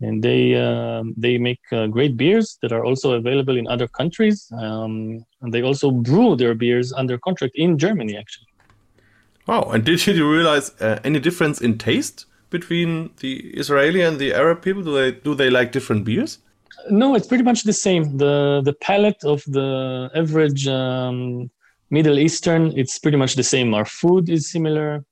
and 0.00 0.22
they 0.22 0.54
uh, 0.54 1.02
they 1.16 1.38
make 1.38 1.60
uh, 1.72 1.86
great 1.86 2.16
beers 2.16 2.58
that 2.62 2.72
are 2.72 2.84
also 2.84 3.12
available 3.12 3.56
in 3.56 3.66
other 3.66 3.88
countries. 3.88 4.50
Um, 4.52 5.24
and 5.42 5.52
they 5.52 5.62
also 5.62 5.90
brew 5.90 6.36
their 6.36 6.54
beers 6.54 6.92
under 6.92 7.18
contract 7.18 7.54
in 7.56 7.78
germany 7.78 8.16
actually. 8.16 8.46
Wow. 9.46 9.70
And 9.72 9.84
did 9.84 10.06
you 10.06 10.30
realize 10.30 10.70
uh, 10.80 11.00
any 11.04 11.20
difference 11.20 11.60
in 11.60 11.78
taste 11.78 12.26
between 12.50 13.10
the 13.20 13.50
israeli 13.56 14.02
and 14.02 14.18
the 14.18 14.34
arab 14.34 14.62
people? 14.62 14.82
Do 14.82 14.94
they 14.94 15.12
do 15.12 15.34
they 15.34 15.50
like 15.50 15.72
different 15.72 16.04
beers? 16.04 16.38
No 16.90 17.14
it's 17.14 17.26
pretty 17.26 17.44
much 17.44 17.64
the 17.64 17.72
same. 17.72 18.18
The 18.18 18.62
the 18.64 18.74
palate 18.74 19.22
of 19.24 19.42
the 19.46 20.10
average 20.14 20.68
um, 20.68 21.50
middle 21.90 22.18
eastern 22.18 22.72
it's 22.76 22.98
pretty 22.98 23.16
much 23.16 23.34
the 23.34 23.42
same. 23.42 23.74
Our 23.74 23.84
food 23.84 24.28
is 24.28 24.50
similar 24.50 25.04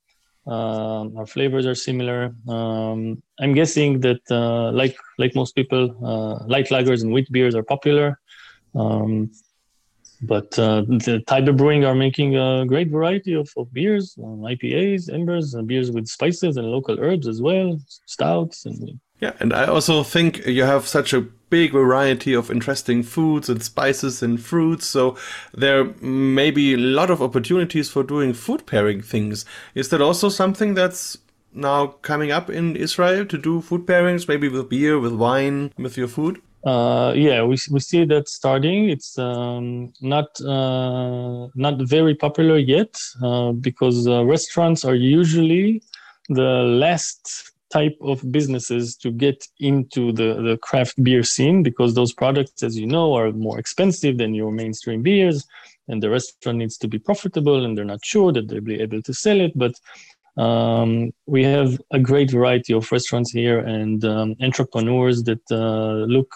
um, 0.46 1.16
our 1.16 1.26
flavors 1.26 1.66
are 1.66 1.74
similar. 1.74 2.34
Um, 2.48 3.22
I'm 3.40 3.54
guessing 3.54 4.00
that, 4.00 4.20
uh, 4.30 4.70
like 4.72 4.96
like 5.18 5.34
most 5.34 5.54
people, 5.54 5.94
uh, 6.04 6.44
light 6.46 6.68
lagers 6.68 7.02
and 7.02 7.12
wheat 7.12 7.30
beers 7.32 7.54
are 7.54 7.64
popular. 7.64 8.20
Um, 8.74 9.30
but 10.22 10.58
uh, 10.58 10.82
the 10.82 11.22
Taybeh 11.26 11.56
Brewing 11.56 11.84
are 11.84 11.94
making 11.94 12.36
a 12.36 12.64
great 12.66 12.88
variety 12.88 13.34
of, 13.34 13.50
of 13.56 13.72
beers, 13.72 14.16
um, 14.22 14.40
IPAs, 14.40 15.12
ambers, 15.12 15.54
and 15.54 15.68
beers 15.68 15.90
with 15.90 16.06
spices 16.06 16.56
and 16.56 16.66
local 16.66 16.98
herbs 16.98 17.28
as 17.28 17.42
well, 17.42 17.78
stouts 18.06 18.64
and 18.64 18.98
yeah, 19.20 19.32
and 19.40 19.52
I 19.52 19.66
also 19.66 20.02
think 20.02 20.46
you 20.46 20.64
have 20.64 20.86
such 20.86 21.12
a 21.12 21.22
big 21.48 21.72
variety 21.72 22.34
of 22.34 22.50
interesting 22.50 23.02
foods 23.02 23.48
and 23.48 23.62
spices 23.62 24.22
and 24.22 24.40
fruits, 24.40 24.86
so 24.86 25.16
there 25.54 25.84
may 26.00 26.50
be 26.50 26.74
a 26.74 26.78
lot 26.78 27.10
of 27.10 27.22
opportunities 27.22 27.88
for 27.88 28.02
doing 28.02 28.34
food 28.34 28.66
pairing 28.66 29.00
things. 29.00 29.44
Is 29.74 29.88
that 29.90 30.02
also 30.02 30.28
something 30.28 30.74
that's 30.74 31.18
now 31.54 31.86
coming 32.02 32.30
up 32.30 32.50
in 32.50 32.76
Israel 32.76 33.24
to 33.26 33.38
do 33.38 33.62
food 33.62 33.86
pairings, 33.86 34.28
maybe 34.28 34.48
with 34.48 34.68
beer, 34.68 34.98
with 34.98 35.14
wine, 35.14 35.72
with 35.78 35.96
your 35.96 36.08
food? 36.08 36.42
Uh, 36.66 37.12
yeah, 37.16 37.42
we, 37.44 37.56
we 37.70 37.78
see 37.78 38.04
that 38.04 38.28
starting. 38.28 38.90
It's 38.90 39.16
um, 39.18 39.92
not 40.00 40.38
uh, 40.40 41.46
not 41.54 41.80
very 41.82 42.14
popular 42.14 42.58
yet 42.58 43.00
uh, 43.22 43.52
because 43.52 44.08
uh, 44.08 44.24
restaurants 44.24 44.84
are 44.84 44.96
usually 44.96 45.80
the 46.28 46.64
last 46.82 47.52
type 47.72 47.96
of 48.00 48.30
businesses 48.32 48.96
to 48.96 49.10
get 49.10 49.46
into 49.58 50.12
the, 50.12 50.34
the 50.42 50.58
craft 50.62 51.02
beer 51.02 51.22
scene 51.22 51.62
because 51.62 51.94
those 51.94 52.12
products, 52.12 52.62
as 52.62 52.78
you 52.78 52.86
know, 52.86 53.14
are 53.14 53.32
more 53.32 53.58
expensive 53.58 54.18
than 54.18 54.34
your 54.34 54.52
mainstream 54.52 55.02
beers, 55.02 55.46
and 55.88 56.02
the 56.02 56.10
restaurant 56.10 56.58
needs 56.58 56.76
to 56.78 56.88
be 56.88 56.98
profitable, 56.98 57.64
and 57.64 57.76
they're 57.76 57.84
not 57.84 58.04
sure 58.04 58.32
that 58.32 58.48
they'll 58.48 58.60
be 58.60 58.80
able 58.80 59.02
to 59.02 59.14
sell 59.14 59.40
it. 59.40 59.52
But 59.56 59.74
Um, 60.36 61.12
we 61.24 61.42
have 61.44 61.80
a 61.98 61.98
great 61.98 62.30
variety 62.30 62.74
of 62.74 62.92
restaurants 62.92 63.32
here 63.32 63.60
and 63.60 64.04
um, 64.04 64.36
entrepreneurs 64.48 65.22
that 65.24 65.40
uh, 65.50 66.04
look 66.16 66.30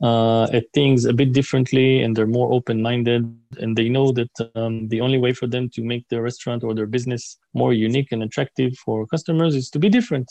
uh, 0.00 0.44
at 0.58 0.64
things 0.72 1.04
a 1.04 1.12
bit 1.12 1.32
differently 1.34 2.02
and 2.02 2.16
they're 2.16 2.38
more 2.38 2.50
open 2.50 2.80
minded 2.80 3.22
and 3.62 3.76
they 3.76 3.88
know 3.90 4.10
that 4.12 4.32
um, 4.54 4.88
the 4.88 5.02
only 5.02 5.18
way 5.18 5.32
for 5.34 5.46
them 5.46 5.68
to 5.74 5.82
make 5.82 6.04
their 6.08 6.22
restaurant 6.22 6.64
or 6.64 6.74
their 6.74 6.86
business 6.86 7.38
more 7.52 7.74
unique 7.74 8.10
and 8.12 8.22
attractive 8.22 8.72
for 8.84 9.06
customers 9.06 9.54
is 9.54 9.68
to 9.70 9.78
be 9.78 9.90
different. 9.90 10.28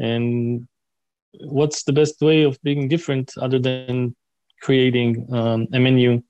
And 0.00 0.66
what's 1.40 1.84
the 1.84 1.92
best 1.92 2.20
way 2.20 2.42
of 2.42 2.60
being 2.62 2.88
different 2.88 3.32
other 3.40 3.58
than 3.58 4.16
creating 4.62 5.26
um, 5.32 5.66
a 5.72 5.78
menu 5.78 6.22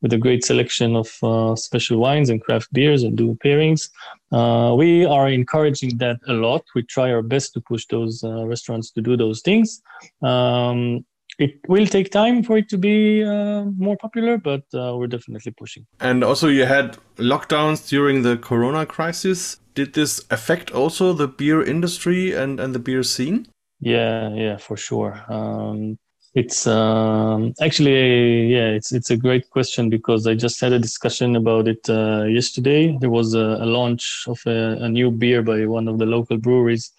with 0.00 0.12
a 0.12 0.18
great 0.18 0.44
selection 0.44 0.94
of 0.94 1.08
uh, 1.22 1.56
special 1.56 1.98
wines 1.98 2.30
and 2.30 2.40
craft 2.40 2.72
beers 2.72 3.02
and 3.02 3.16
do 3.16 3.36
pairings. 3.44 3.90
Uh, 4.30 4.74
we 4.74 5.04
are 5.04 5.28
encouraging 5.28 5.98
that 5.98 6.18
a 6.28 6.32
lot. 6.32 6.64
We 6.74 6.82
try 6.82 7.10
our 7.12 7.22
best 7.22 7.52
to 7.54 7.60
push 7.60 7.86
those 7.86 8.22
uh, 8.22 8.46
restaurants 8.46 8.90
to 8.92 9.00
do 9.00 9.16
those 9.16 9.40
things. 9.40 9.82
Um, 10.22 11.04
it 11.38 11.60
will 11.68 11.86
take 11.86 12.10
time 12.10 12.42
for 12.42 12.58
it 12.58 12.68
to 12.68 12.78
be 12.78 13.22
uh, 13.24 13.64
more 13.76 13.96
popular, 13.96 14.38
but 14.38 14.62
uh, 14.74 14.96
we're 14.96 15.06
definitely 15.06 15.52
pushing. 15.52 15.86
And 16.00 16.24
also, 16.24 16.48
you 16.48 16.64
had 16.64 16.98
lockdowns 17.16 17.88
during 17.88 18.22
the 18.22 18.36
Corona 18.38 18.84
crisis. 18.86 19.60
Did 19.78 19.94
this 19.94 20.20
affect 20.28 20.72
also 20.72 21.12
the 21.12 21.28
beer 21.28 21.62
industry 21.62 22.32
and, 22.32 22.58
and 22.58 22.74
the 22.74 22.80
beer 22.80 23.04
scene? 23.04 23.46
Yeah, 23.78 24.34
yeah, 24.34 24.56
for 24.56 24.76
sure. 24.76 25.24
Um, 25.28 26.00
it's 26.34 26.66
um, 26.66 27.54
actually 27.62 28.48
yeah, 28.52 28.70
it's 28.70 28.90
it's 28.90 29.12
a 29.12 29.16
great 29.16 29.48
question 29.50 29.88
because 29.88 30.26
I 30.26 30.34
just 30.34 30.60
had 30.60 30.72
a 30.72 30.80
discussion 30.80 31.36
about 31.36 31.68
it 31.68 31.88
uh, 31.88 32.24
yesterday. 32.24 32.98
There 33.00 33.08
was 33.08 33.34
a, 33.34 33.58
a 33.60 33.66
launch 33.66 34.24
of 34.26 34.40
a, 34.46 34.78
a, 34.80 34.88
new 34.88 35.12
beer 35.12 35.42
by 35.42 35.64
one 35.66 35.86
of 35.86 36.00
the 36.00 36.06
local 36.06 36.38
breweries, 36.38 36.90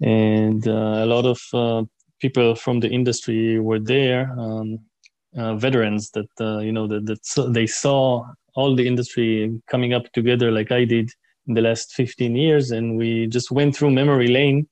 and 0.00 0.64
uh, 0.68 1.02
a 1.02 1.06
lot 1.06 1.26
of 1.26 1.40
uh, 1.52 1.82
people 2.20 2.54
from 2.54 2.78
the 2.78 2.88
industry 2.88 3.58
were 3.58 3.80
there, 3.80 4.30
um, 4.38 4.78
uh, 5.36 5.56
veterans 5.56 6.12
that 6.12 6.30
uh, 6.40 6.58
you 6.58 6.70
know 6.70 6.86
that, 6.86 7.04
that 7.06 7.52
they 7.52 7.66
saw 7.66 8.24
all 8.54 8.76
the 8.76 8.86
industry 8.86 9.60
coming 9.66 9.92
up 9.92 10.04
together 10.12 10.52
like 10.52 10.70
I 10.70 10.84
did 10.84 11.10
in 11.46 11.54
the 11.54 11.60
last 11.60 11.92
15 11.94 12.36
years, 12.36 12.70
and 12.70 12.96
we 12.96 13.26
just 13.26 13.50
went 13.50 13.76
through 13.76 13.90
memory 13.90 14.28
lane 14.28 14.68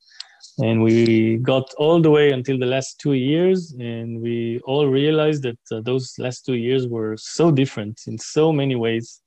and 0.59 0.83
we 0.83 1.37
got 1.39 1.73
all 1.75 2.01
the 2.01 2.11
way 2.11 2.33
until 2.33 2.59
the 2.59 2.67
last 2.67 2.99
two 2.99 3.15
years 3.15 3.75
and 3.79 4.21
we 4.21 4.61
all 4.65 4.87
realized 4.87 5.43
that 5.43 5.59
uh, 5.73 5.81
those 5.81 6.15
last 6.19 6.45
two 6.45 6.55
years 6.55 6.87
were 6.87 7.17
so 7.17 7.51
different 7.51 8.01
in 8.07 8.19
so 8.19 8.53
many 8.53 8.75
ways. 8.75 9.21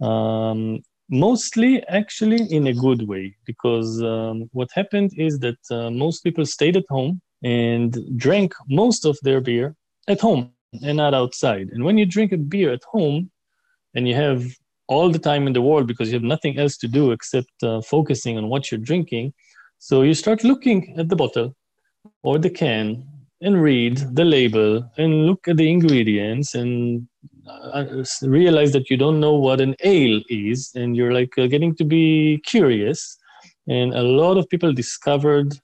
Um, 0.00 0.80
mostly 1.08 1.82
actually 1.86 2.42
in 2.50 2.66
a 2.66 2.74
good 2.74 3.08
way 3.08 3.36
because 3.44 4.02
um, 4.02 4.50
what 4.52 4.68
happened 4.74 5.12
is 5.16 5.38
that 5.38 5.58
uh, 5.70 5.90
most 5.90 6.22
people 6.22 6.44
stayed 6.44 6.76
at 6.76 6.84
home 6.88 7.20
and 7.42 7.96
drank 8.16 8.54
most 8.68 9.04
of 9.04 9.16
their 9.22 9.40
beer 9.40 9.76
at 10.08 10.20
home 10.20 10.50
and 10.82 10.96
not 10.96 11.14
outside. 11.14 11.68
And 11.72 11.84
when 11.84 11.96
you 11.96 12.06
drink 12.06 12.32
a 12.32 12.36
beer 12.36 12.72
at 12.72 12.82
home 12.84 13.30
and 13.94 14.08
you 14.08 14.14
have 14.14 14.44
all 14.88 15.10
the 15.10 15.18
time 15.18 15.46
in 15.46 15.52
the 15.52 15.62
world 15.62 15.86
because 15.86 16.08
you 16.08 16.14
have 16.14 16.22
nothing 16.22 16.58
else 16.58 16.76
to 16.78 16.88
do 16.88 17.10
except 17.10 17.50
uh, 17.62 17.80
focusing 17.82 18.36
on 18.38 18.48
what 18.48 18.70
you're 18.70 18.80
drinking. 18.80 19.32
So 19.78 20.02
you 20.02 20.14
start 20.14 20.44
looking 20.44 20.94
at 20.98 21.08
the 21.08 21.16
bottle 21.16 21.54
or 22.22 22.38
the 22.38 22.50
can 22.50 23.06
and 23.42 23.60
read 23.62 23.98
the 24.14 24.24
label 24.24 24.90
and 24.96 25.26
look 25.26 25.46
at 25.48 25.56
the 25.56 25.70
ingredients 25.70 26.54
and 26.54 27.06
uh, 27.48 27.84
realize 28.22 28.72
that 28.72 28.88
you 28.88 28.96
don't 28.96 29.20
know 29.20 29.34
what 29.34 29.60
an 29.60 29.74
ale 29.84 30.20
is 30.28 30.70
and 30.74 30.96
you're 30.96 31.12
like 31.12 31.36
uh, 31.38 31.46
getting 31.46 31.74
to 31.76 31.84
be 31.84 32.40
curious. 32.46 33.18
And 33.68 33.92
a 33.94 34.02
lot 34.02 34.38
of 34.38 34.48
people 34.48 34.72
discovered 34.72 35.54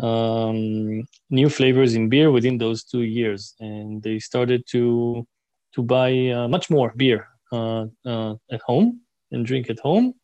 um, 0.00 1.02
new 1.30 1.48
flavors 1.48 1.94
in 1.94 2.08
beer 2.08 2.30
within 2.30 2.58
those 2.58 2.84
two 2.84 3.02
years 3.02 3.54
and 3.58 4.02
they 4.02 4.18
started 4.18 4.64
to 4.68 5.26
to 5.74 5.82
buy 5.82 6.28
uh, 6.28 6.48
much 6.48 6.70
more 6.70 6.92
beer 6.96 7.20
uh, 7.20 7.24
uh, 7.24 7.37
at 7.52 8.60
home 8.66 9.00
and 9.32 9.46
drink 9.46 9.70
at 9.70 9.78
home 9.80 10.14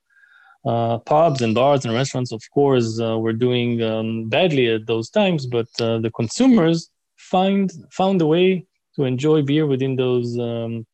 uh, 0.65 0.99
pubs 0.99 1.43
and 1.43 1.55
bars 1.55 1.85
and 1.85 1.95
restaurants, 1.95 2.33
of 2.33 2.43
course, 2.53 3.01
uh, 3.01 3.19
were 3.19 3.33
doing 3.33 3.83
um, 3.83 4.29
badly 4.29 4.69
at 4.69 4.87
those 4.87 5.11
times, 5.11 5.47
but 5.47 5.69
uh, 5.81 5.99
the 5.99 6.11
consumers 6.11 6.91
find 7.17 7.73
found 7.91 8.21
a 8.23 8.27
way 8.27 8.67
to 8.97 9.05
enjoy 9.05 9.43
beer 9.43 9.67
within 9.67 9.97
those 9.97 10.39
um, 10.39 10.87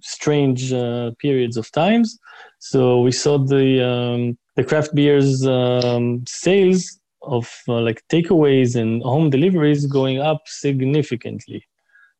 strange 0.00 0.72
uh, 0.72 1.10
periods 1.18 1.56
of 1.56 1.70
times. 1.72 2.18
So 2.58 3.00
we 3.00 3.12
saw 3.12 3.38
the 3.38 3.84
um, 3.84 4.38
the 4.56 4.64
craft 4.64 4.94
beers 4.94 5.44
um, 5.46 6.24
sales 6.28 6.98
of 7.22 7.50
uh, 7.68 7.80
like 7.80 8.02
takeaways 8.10 8.76
and 8.76 9.02
home 9.02 9.30
deliveries 9.30 9.86
going 9.86 10.20
up 10.20 10.42
significantly, 10.46 11.64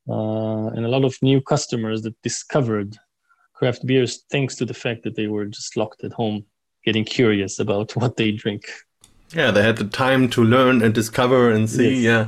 uh, 0.09 0.67
and 0.75 0.85
a 0.85 0.89
lot 0.89 1.05
of 1.05 1.15
new 1.23 1.41
customers 1.41 2.03
that 2.03 2.21
discovered 2.23 2.97
craft 3.61 3.87
beers 3.87 4.25
thanks 4.31 4.55
to 4.57 4.65
the 4.65 4.79
fact 4.85 5.03
that 5.05 5.15
they 5.17 5.27
were 5.27 5.45
just 5.45 5.77
locked 5.77 6.03
at 6.03 6.13
home 6.15 6.45
getting 6.87 7.05
curious 7.05 7.59
about 7.59 7.95
what 8.01 8.17
they 8.17 8.33
drink. 8.33 8.65
Yeah, 9.35 9.51
they 9.53 9.63
had 9.63 9.77
the 9.77 9.85
time 9.85 10.29
to 10.31 10.43
learn 10.43 10.83
and 10.83 10.93
discover 10.95 11.51
and 11.53 11.69
see. 11.71 11.95
Yes. 12.01 12.03
Yeah, 12.11 12.23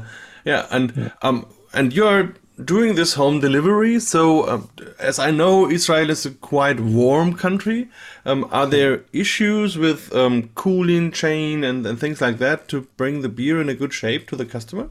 yeah, 0.44 0.66
and 0.76 0.92
yeah. 0.96 1.10
um, 1.22 1.46
and 1.72 1.92
you're 1.92 2.34
doing 2.64 2.94
this 2.94 3.14
home 3.14 3.40
delivery. 3.40 3.98
So, 3.98 4.48
um, 4.48 4.68
as 5.00 5.18
I 5.18 5.30
know, 5.30 5.68
Israel 5.78 6.10
is 6.10 6.26
a 6.26 6.30
quite 6.30 6.78
warm 6.78 7.34
country. 7.44 7.88
Um, 8.24 8.46
are 8.52 8.66
there 8.66 9.02
issues 9.12 9.78
with 9.78 10.14
um, 10.14 10.50
cooling 10.54 11.10
chain 11.10 11.64
and, 11.64 11.86
and 11.86 11.98
things 11.98 12.20
like 12.20 12.38
that 12.38 12.68
to 12.68 12.82
bring 12.96 13.22
the 13.22 13.28
beer 13.28 13.60
in 13.60 13.68
a 13.68 13.74
good 13.74 13.92
shape 13.92 14.28
to 14.28 14.36
the 14.36 14.44
customer? 14.44 14.90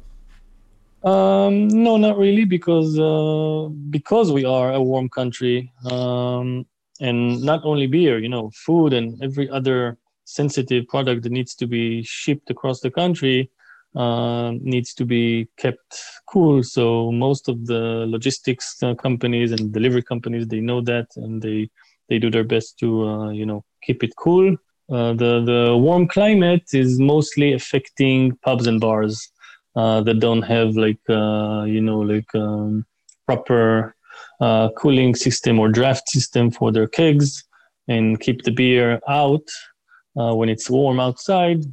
Um, 1.04 1.68
no, 1.68 1.98
not 1.98 2.18
really, 2.18 2.46
because 2.46 3.00
uh, 3.00 3.70
because 3.90 4.32
we 4.32 4.46
are 4.46 4.74
a 4.74 4.82
warm 4.82 5.10
country. 5.10 5.72
Um, 5.90 6.66
and 7.02 7.42
not 7.42 7.62
only 7.66 7.88
beer 7.88 8.20
you 8.20 8.30
know 8.30 8.52
food 8.66 8.94
and 8.94 9.22
every 9.22 9.50
other 9.50 9.98
sensitive 10.24 10.88
product 10.88 11.24
that 11.24 11.32
needs 11.32 11.56
to 11.56 11.68
be 11.68 12.04
shipped 12.04 12.50
across 12.50 12.80
the 12.80 12.92
country 12.92 13.50
uh, 13.96 14.52
needs 14.62 14.94
to 14.94 15.04
be 15.04 15.48
kept 15.58 16.00
cool 16.30 16.64
so 16.64 17.12
most 17.12 17.50
of 17.50 17.66
the 17.66 18.06
logistics 18.08 18.82
uh, 18.84 18.94
companies 18.96 19.52
and 19.52 19.74
delivery 19.74 20.04
companies 20.04 20.48
they 20.48 20.62
know 20.62 20.80
that 20.80 21.08
and 21.18 21.42
they 21.42 21.70
they 22.08 22.20
do 22.20 22.30
their 22.30 22.46
best 22.46 22.78
to 22.80 23.04
uh, 23.10 23.30
you 23.32 23.46
know 23.46 23.66
keep 23.84 24.04
it 24.04 24.16
cool 24.16 24.56
uh, 24.94 25.14
the 25.14 25.42
the 25.52 25.76
warm 25.76 26.08
climate 26.08 26.68
is 26.74 27.00
mostly 27.00 27.52
affecting 27.54 28.38
pubs 28.46 28.68
and 28.68 28.80
bars 28.80 29.30
uh, 29.76 30.02
that 30.02 30.20
don't 30.20 30.42
have 30.42 30.76
like 30.76 31.00
uh, 31.10 31.64
you 31.64 31.82
know 31.82 32.00
like 32.00 32.34
um, 32.36 32.86
proper 33.26 33.96
uh, 34.40 34.70
cooling 34.78 35.16
system 35.16 35.60
or 35.60 35.70
draft 35.70 36.10
system 36.10 36.52
for 36.52 36.72
their 36.72 36.88
kegs 36.88 37.44
and 37.88 38.20
keep 38.20 38.44
the 38.44 38.52
beer 38.52 39.00
out 39.08 39.48
uh, 40.20 40.34
when 40.34 40.50
it's 40.50 40.70
warm 40.70 41.00
outside. 41.00 41.64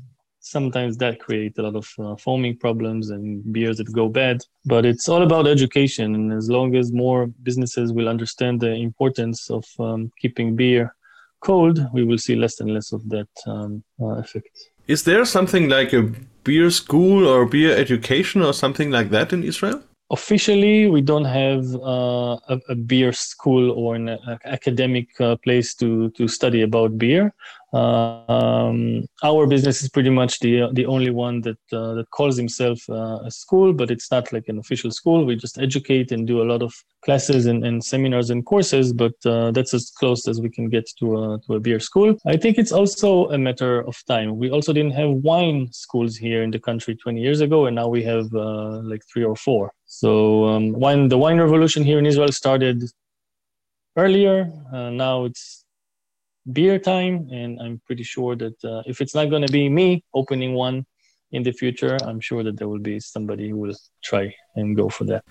Sometimes 0.41 0.97
that 0.97 1.19
creates 1.19 1.59
a 1.59 1.63
lot 1.63 1.77
of 1.77 1.89
uh, 1.99 2.17
foaming 2.17 2.57
problems 2.57 3.11
and 3.11 3.53
beers 3.53 3.77
that 3.79 3.93
go 3.93 4.09
bad. 4.09 4.41
But 4.65 4.87
it's 4.87 5.09
all 5.09 5.23
about 5.23 5.47
education, 5.47 6.15
and 6.15 6.33
as 6.33 6.49
long 6.49 6.75
as 6.75 6.91
more 6.91 7.27
businesses 7.43 7.93
will 7.93 8.09
understand 8.09 8.61
the 8.61 8.73
importance 8.73 9.51
of 9.51 9.65
um, 9.79 10.11
keeping 10.19 10.57
beer 10.57 10.95
cold, 11.41 11.81
we 11.93 12.05
will 12.05 12.19
see 12.19 12.35
less 12.35 12.61
and 12.61 12.73
less 12.73 12.93
of 12.93 13.07
that 13.11 13.29
um, 13.47 13.85
uh, 14.01 14.17
effect. 14.19 14.71
Is 14.89 15.05
there 15.05 15.27
something 15.27 15.69
like 15.69 15.93
a 15.93 16.11
beer 16.45 16.71
school 16.71 17.29
or 17.29 17.45
beer 17.45 17.77
education 17.77 18.43
or 18.43 18.55
something 18.55 18.91
like 18.91 19.11
that 19.11 19.35
in 19.35 19.45
Israel? 19.45 19.83
Officially 20.11 20.89
we 20.89 21.01
don't 21.01 21.25
have 21.25 21.65
uh, 21.77 22.37
a, 22.49 22.61
a, 22.71 22.75
beer 22.75 23.13
school 23.13 23.71
or 23.73 23.95
an 23.95 24.09
academic 24.45 25.09
uh, 25.21 25.37
place 25.37 25.75
to 25.75 26.11
to 26.11 26.27
study 26.27 26.63
about 26.63 26.97
beer 26.97 27.35
um, 27.73 29.05
our 29.23 29.47
business 29.47 29.83
is 29.83 29.91
pretty 29.91 30.09
much 30.09 30.41
the 30.41 30.71
the 30.73 30.87
only 30.87 31.11
one 31.11 31.43
that 31.43 31.59
uh, 31.71 31.95
that 31.95 32.11
calls 32.11 32.37
himself 32.37 32.81
uh, 32.89 33.19
a 33.25 33.31
school, 33.31 33.75
but 33.75 33.91
it's 33.91 34.11
not 34.11 34.33
like 34.33 34.49
an 34.49 34.59
official 34.59 34.91
school. 34.91 35.27
We 35.27 35.37
just 35.37 35.59
educate 35.59 36.11
and 36.11 36.27
do 36.27 36.41
a 36.41 36.49
lot 36.49 36.63
of 36.63 36.73
classes 37.05 37.45
and, 37.45 37.65
and 37.65 37.85
seminars 37.85 38.31
and 38.31 38.45
courses, 38.47 38.95
but 38.95 39.15
uh, 39.27 39.51
that's 39.51 39.75
as 39.75 39.91
close 39.91 40.27
as 40.27 40.41
we 40.41 40.49
can 40.49 40.71
get 40.71 40.89
to 40.99 41.19
a, 41.19 41.41
to 41.47 41.55
a 41.55 41.61
beer 41.61 41.79
school. 41.79 42.17
I 42.27 42.39
think 42.39 42.57
it's 42.57 42.73
also 42.73 43.29
a 43.29 43.39
matter 43.39 43.87
of 43.87 44.03
time. 44.07 44.39
We 44.39 44.51
also 44.51 44.73
didn't 44.73 44.93
have 44.93 45.11
wine 45.11 45.71
schools 45.71 46.17
here 46.17 46.43
in 46.43 46.51
the 46.51 46.59
country 46.59 46.97
20 46.97 47.21
years 47.21 47.43
ago, 47.43 47.67
and 47.67 47.77
now 47.77 47.89
we 47.89 48.03
have 48.05 48.35
uh, 48.35 48.81
like 48.81 49.03
three 49.13 49.25
or 49.25 49.37
four. 49.37 49.75
So 49.89 50.45
um, 50.45 50.73
when 50.73 51.09
the 51.09 51.17
wine 51.17 51.41
revolution 51.41 51.83
here 51.83 51.99
in 51.99 52.05
Israel 52.05 52.31
started 52.31 52.85
earlier, 53.97 54.53
uh, 54.71 54.91
now 54.91 55.25
it's 55.25 55.65
beer 56.53 56.79
time, 56.79 57.29
and 57.33 57.59
I'm 57.61 57.81
pretty 57.87 58.03
sure 58.03 58.37
that 58.37 58.63
uh, 58.63 58.83
if 58.87 59.01
it's 59.01 59.15
not 59.15 59.31
going 59.31 59.47
to 59.47 59.53
be 59.53 59.69
me 59.71 60.05
opening 60.13 60.53
one, 60.53 60.85
in 61.31 61.43
the 61.43 61.53
future, 61.53 61.99
I'm 62.05 62.21
sure 62.21 62.43
that 62.43 62.57
there 62.57 62.69
will 62.69 62.79
be 62.79 62.99
somebody 63.01 63.51
who 63.51 63.57
will 63.57 63.77
try 64.03 64.35
and 64.57 64.75
go 64.75 64.89
for 64.89 65.05
that. 65.05 65.23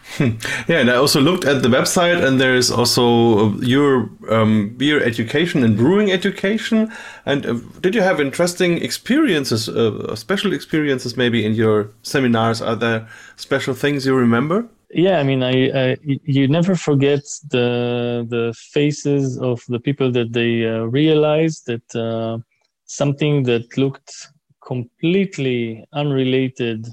yeah, 0.68 0.80
and 0.80 0.92
I 0.92 0.96
also 0.96 1.20
looked 1.20 1.46
at 1.46 1.64
the 1.64 1.70
website, 1.70 2.24
and 2.24 2.40
there 2.40 2.56
is 2.56 2.70
also 2.72 3.54
your 3.60 4.10
um, 4.30 4.76
beer 4.78 5.04
education 5.04 5.64
and 5.64 5.76
brewing 5.76 6.12
education. 6.12 6.92
And 7.26 7.46
uh, 7.46 7.54
did 7.82 7.96
you 7.96 8.02
have 8.02 8.22
interesting 8.22 8.78
experiences, 8.78 9.70
uh, 9.70 10.16
special 10.16 10.54
experiences 10.54 11.18
maybe 11.18 11.46
in 11.46 11.54
your 11.54 11.90
seminars? 12.04 12.62
Are 12.62 12.76
there 12.76 13.08
special 13.36 13.74
things 13.74 14.06
you 14.06 14.16
remember? 14.16 14.68
Yeah, 14.92 15.20
I 15.20 15.24
mean, 15.24 15.44
I, 15.44 15.92
I 15.92 15.98
you 16.04 16.48
never 16.48 16.74
forget 16.76 17.22
the 17.50 18.26
the 18.30 18.54
faces 18.72 19.38
of 19.38 19.62
the 19.68 19.80
people 19.80 20.12
that 20.14 20.32
they 20.32 20.66
uh, 20.66 20.84
realize 20.84 21.62
that 21.64 21.94
uh, 21.94 22.38
something 22.86 23.44
that 23.44 23.78
looked 23.78 24.30
completely 24.68 25.86
unrelated 25.94 26.88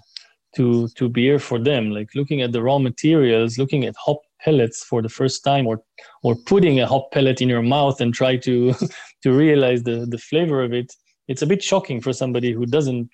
to 0.56 0.88
to 0.98 1.08
beer 1.08 1.38
for 1.38 1.58
them. 1.58 1.90
Like 1.90 2.10
looking 2.14 2.40
at 2.42 2.52
the 2.52 2.62
raw 2.62 2.78
materials 2.78 3.58
looking 3.58 3.84
at 3.84 3.96
hop 4.04 4.20
pellets 4.44 4.84
for 4.84 5.02
the 5.02 5.14
first 5.18 5.42
time 5.42 5.66
or 5.66 5.82
or 6.22 6.36
putting 6.46 6.80
a 6.80 6.86
hop 6.86 7.10
pellet 7.12 7.40
in 7.40 7.48
your 7.48 7.62
mouth 7.62 8.00
and 8.00 8.14
try 8.14 8.36
to 8.48 8.74
to 9.22 9.32
realize 9.32 9.82
the 9.82 10.06
the 10.14 10.18
flavor 10.18 10.62
of 10.62 10.72
it 10.72 10.92
it's 11.28 11.42
a 11.42 11.46
bit 11.46 11.62
shocking 11.62 12.00
for 12.00 12.12
somebody 12.12 12.52
who 12.52 12.66
doesn't 12.66 13.08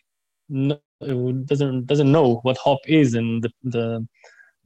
who 1.01 1.33
doesn't 1.51 1.87
doesn't 1.87 2.13
know 2.13 2.41
what 2.43 2.59
hop 2.59 2.81
is 2.87 3.15
and 3.15 3.43
the 3.45 3.51
the 3.63 4.07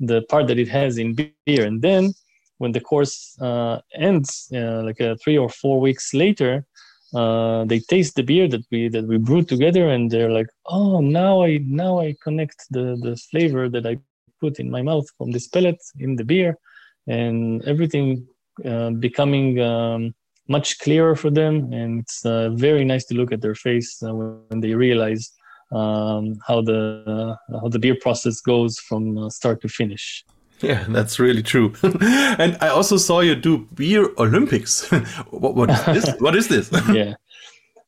the 0.00 0.22
part 0.22 0.46
that 0.48 0.58
it 0.58 0.68
has 0.68 0.98
in 0.98 1.14
beer. 1.14 1.64
And 1.64 1.82
then 1.82 2.12
when 2.58 2.72
the 2.72 2.80
course 2.80 3.36
uh, 3.40 3.80
ends 3.94 4.48
uh, 4.54 4.82
like 4.82 5.00
uh, 5.00 5.16
three 5.22 5.38
or 5.38 5.48
four 5.48 5.80
weeks 5.80 6.14
later 6.14 6.66
uh, 7.14 7.64
they 7.64 7.78
taste 7.78 8.16
the 8.16 8.22
beer 8.22 8.48
that 8.48 8.64
we 8.70 8.88
that 8.88 9.06
we 9.06 9.16
brewed 9.16 9.48
together 9.48 9.88
and 9.88 10.10
they're 10.10 10.30
like 10.30 10.48
oh 10.66 11.00
now 11.00 11.42
i 11.42 11.58
now 11.64 12.00
i 12.00 12.14
connect 12.22 12.66
the 12.70 12.96
the 13.02 13.16
flavor 13.30 13.68
that 13.68 13.86
i 13.86 13.96
put 14.40 14.58
in 14.58 14.70
my 14.70 14.82
mouth 14.82 15.06
from 15.16 15.30
this 15.30 15.48
pellet 15.48 15.80
in 15.98 16.16
the 16.16 16.24
beer 16.24 16.58
and 17.06 17.62
everything 17.64 18.26
uh, 18.64 18.90
becoming 18.90 19.60
um, 19.60 20.14
much 20.48 20.78
clearer 20.80 21.14
for 21.14 21.30
them 21.30 21.72
and 21.72 22.00
it's 22.00 22.24
uh, 22.26 22.50
very 22.50 22.84
nice 22.84 23.04
to 23.04 23.14
look 23.14 23.32
at 23.32 23.40
their 23.40 23.54
face 23.54 24.02
uh, 24.02 24.12
when 24.14 24.60
they 24.60 24.74
realize 24.74 25.32
um, 25.72 26.36
how 26.46 26.60
the 26.60 27.36
how 27.60 27.68
the 27.68 27.78
beer 27.78 27.96
process 28.00 28.40
goes 28.40 28.78
from 28.78 29.16
uh, 29.18 29.30
start 29.30 29.60
to 29.60 29.68
finish 29.68 30.24
yeah, 30.60 30.84
that's 30.88 31.18
really 31.18 31.42
true. 31.42 31.72
and 31.82 32.56
I 32.60 32.68
also 32.68 32.96
saw 32.96 33.20
you 33.20 33.34
do 33.34 33.66
beer 33.74 34.10
Olympics. 34.18 34.88
what, 35.30 35.54
what 35.54 35.70
is 35.70 35.84
this? 35.84 36.20
what 36.20 36.36
is 36.36 36.48
this? 36.48 36.70
yeah, 36.92 37.14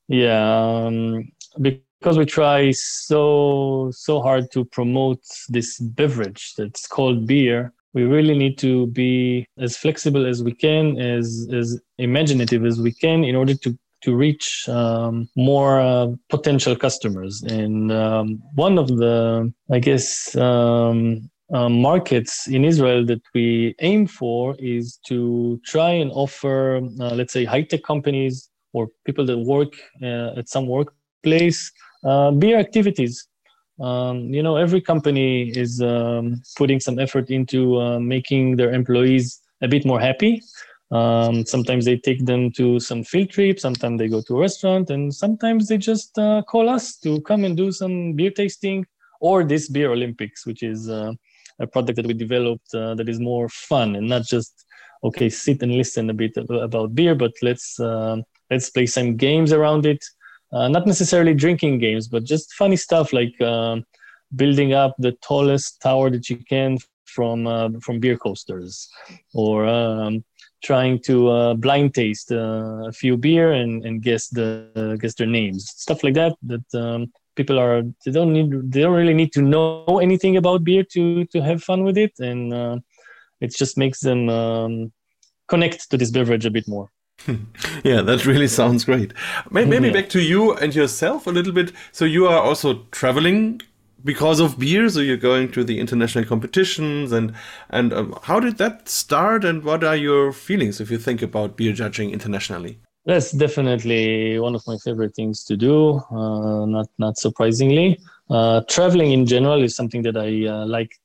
yeah. 0.08 0.84
Um, 0.84 1.32
because 1.60 2.18
we 2.18 2.26
try 2.26 2.70
so 2.72 3.90
so 3.92 4.20
hard 4.20 4.50
to 4.52 4.64
promote 4.64 5.22
this 5.48 5.78
beverage 5.78 6.54
that's 6.56 6.86
called 6.86 7.26
beer, 7.26 7.72
we 7.94 8.04
really 8.04 8.36
need 8.36 8.58
to 8.58 8.86
be 8.88 9.46
as 9.58 9.76
flexible 9.76 10.26
as 10.26 10.42
we 10.42 10.52
can, 10.52 11.00
as 11.00 11.48
as 11.52 11.80
imaginative 11.98 12.64
as 12.64 12.80
we 12.80 12.92
can, 12.92 13.24
in 13.24 13.34
order 13.34 13.54
to 13.54 13.76
to 14.02 14.14
reach 14.14 14.68
um, 14.68 15.28
more 15.36 15.80
uh, 15.80 16.08
potential 16.28 16.76
customers. 16.76 17.42
And 17.42 17.90
um, 17.90 18.42
one 18.54 18.78
of 18.78 18.88
the, 18.88 19.52
I 19.70 19.78
guess, 19.78 20.36
um, 20.36 21.30
um, 21.52 21.80
markets 21.80 22.48
in 22.48 22.64
Israel 22.64 23.04
that 23.06 23.22
we 23.34 23.74
aim 23.80 24.06
for 24.06 24.56
is 24.58 24.98
to 25.06 25.60
try 25.64 25.90
and 25.90 26.10
offer, 26.12 26.80
uh, 27.00 27.14
let's 27.14 27.32
say, 27.32 27.44
high 27.44 27.62
tech 27.62 27.82
companies 27.82 28.50
or 28.72 28.88
people 29.04 29.24
that 29.26 29.38
work 29.38 29.74
uh, 30.02 30.38
at 30.38 30.48
some 30.48 30.66
workplace 30.66 31.72
uh, 32.04 32.30
beer 32.32 32.58
activities. 32.58 33.26
Um, 33.80 34.32
you 34.32 34.42
know, 34.42 34.56
every 34.56 34.80
company 34.80 35.50
is 35.50 35.82
um, 35.82 36.42
putting 36.56 36.80
some 36.80 36.98
effort 36.98 37.30
into 37.30 37.80
uh, 37.80 38.00
making 38.00 38.56
their 38.56 38.72
employees 38.72 39.40
a 39.62 39.68
bit 39.68 39.84
more 39.84 40.00
happy. 40.00 40.42
Um, 40.90 41.44
sometimes 41.44 41.84
they 41.84 41.96
take 41.96 42.24
them 42.24 42.52
to 42.52 42.78
some 42.78 43.02
field 43.02 43.30
trip, 43.30 43.58
sometimes 43.58 43.98
they 43.98 44.08
go 44.08 44.22
to 44.22 44.36
a 44.36 44.40
restaurant, 44.40 44.88
and 44.90 45.12
sometimes 45.12 45.68
they 45.68 45.78
just 45.78 46.16
uh, 46.18 46.42
call 46.42 46.68
us 46.68 46.96
to 46.98 47.20
come 47.22 47.44
and 47.44 47.56
do 47.56 47.72
some 47.72 48.12
beer 48.12 48.30
tasting 48.30 48.86
or 49.20 49.42
this 49.44 49.68
beer 49.68 49.90
Olympics, 49.90 50.46
which 50.46 50.62
is 50.62 50.88
uh, 50.88 51.12
a 51.58 51.66
product 51.66 51.96
that 51.96 52.06
we 52.06 52.14
developed 52.14 52.74
uh, 52.74 52.94
that 52.94 53.08
is 53.08 53.20
more 53.20 53.48
fun 53.48 53.96
and 53.96 54.08
not 54.08 54.22
just 54.22 54.66
okay 55.04 55.28
sit 55.28 55.62
and 55.62 55.72
listen 55.72 56.10
a 56.10 56.14
bit 56.14 56.36
about 56.36 56.94
beer 56.94 57.14
but 57.14 57.32
let's 57.42 57.78
uh, 57.80 58.16
let's 58.50 58.70
play 58.70 58.86
some 58.86 59.16
games 59.16 59.52
around 59.52 59.86
it. 59.86 60.02
Uh, 60.52 60.68
not 60.68 60.86
necessarily 60.86 61.34
drinking 61.34 61.78
games 61.78 62.06
but 62.08 62.24
just 62.24 62.54
funny 62.54 62.76
stuff 62.76 63.12
like 63.12 63.38
um, 63.40 63.84
building 64.36 64.72
up 64.72 64.94
the 64.98 65.12
tallest 65.22 65.80
tower 65.82 66.08
that 66.08 66.30
you 66.30 66.36
can 66.48 66.78
from 67.04 67.46
uh, 67.46 67.68
from 67.82 67.98
beer 67.98 68.16
coasters 68.16 68.88
or 69.34 69.66
um, 69.66 70.24
trying 70.62 70.98
to 71.00 71.28
uh, 71.28 71.54
blind 71.54 71.94
taste 71.94 72.32
uh, 72.32 72.86
a 72.86 72.92
few 72.92 73.16
beer 73.16 73.52
and, 73.52 73.84
and 73.84 74.02
guess 74.02 74.28
the 74.28 74.96
guess 75.00 75.14
their 75.14 75.26
names. 75.26 75.70
Stuff 75.70 76.02
like 76.04 76.14
that 76.14 76.34
that 76.42 76.66
um, 76.74 77.12
people 77.36 77.58
are 77.60 77.82
they 78.04 78.10
don't 78.10 78.32
need 78.32 78.50
they 78.72 78.80
don't 78.80 78.96
really 78.96 79.14
need 79.14 79.32
to 79.32 79.42
know 79.42 80.00
anything 80.02 80.36
about 80.36 80.64
beer 80.64 80.82
to 80.82 81.24
to 81.26 81.40
have 81.42 81.62
fun 81.62 81.84
with 81.84 81.96
it. 81.96 82.12
And 82.18 82.52
uh, 82.52 82.78
it 83.40 83.54
just 83.54 83.78
makes 83.78 84.00
them 84.00 84.28
um, 84.28 84.92
connect 85.48 85.90
to 85.90 85.96
this 85.96 86.10
beverage 86.10 86.46
a 86.46 86.50
bit 86.50 86.66
more. 86.66 86.90
Yeah 87.84 88.02
that 88.02 88.26
really 88.26 88.48
sounds 88.48 88.84
great. 88.84 89.12
Maybe 89.50 89.86
yeah. 89.86 89.92
back 89.92 90.08
to 90.10 90.20
you 90.20 90.54
and 90.54 90.74
yourself 90.74 91.26
a 91.26 91.30
little 91.30 91.52
bit. 91.52 91.72
So 91.92 92.04
you 92.04 92.26
are 92.26 92.40
also 92.40 92.84
traveling 92.90 93.60
because 94.04 94.40
of 94.40 94.58
beer. 94.58 94.88
So 94.88 95.00
you're 95.00 95.16
going 95.16 95.52
to 95.52 95.64
the 95.64 95.78
international 95.78 96.24
competitions 96.24 97.12
and 97.12 97.34
and 97.70 97.92
um, 97.92 98.18
how 98.22 98.40
did 98.40 98.58
that 98.58 98.88
start 98.88 99.44
and 99.44 99.62
what 99.62 99.84
are 99.84 99.96
your 99.96 100.32
feelings 100.32 100.80
if 100.80 100.90
you 100.90 100.98
think 100.98 101.22
about 101.22 101.56
beer 101.56 101.72
judging 101.72 102.10
internationally 102.10 102.78
that's 103.06 103.30
definitely 103.30 104.38
one 104.38 104.54
of 104.54 104.66
my 104.66 104.76
favorite 104.78 105.14
things 105.14 105.44
to 105.44 105.56
do. 105.56 106.02
Uh, 106.10 106.66
not 106.66 106.88
not 106.98 107.16
surprisingly, 107.16 107.98
uh, 108.30 108.60
traveling 108.68 109.12
in 109.12 109.24
general 109.26 109.62
is 109.62 109.76
something 109.76 110.02
that 110.02 110.16
I 110.16 110.46
uh, 110.46 110.66
liked 110.66 110.98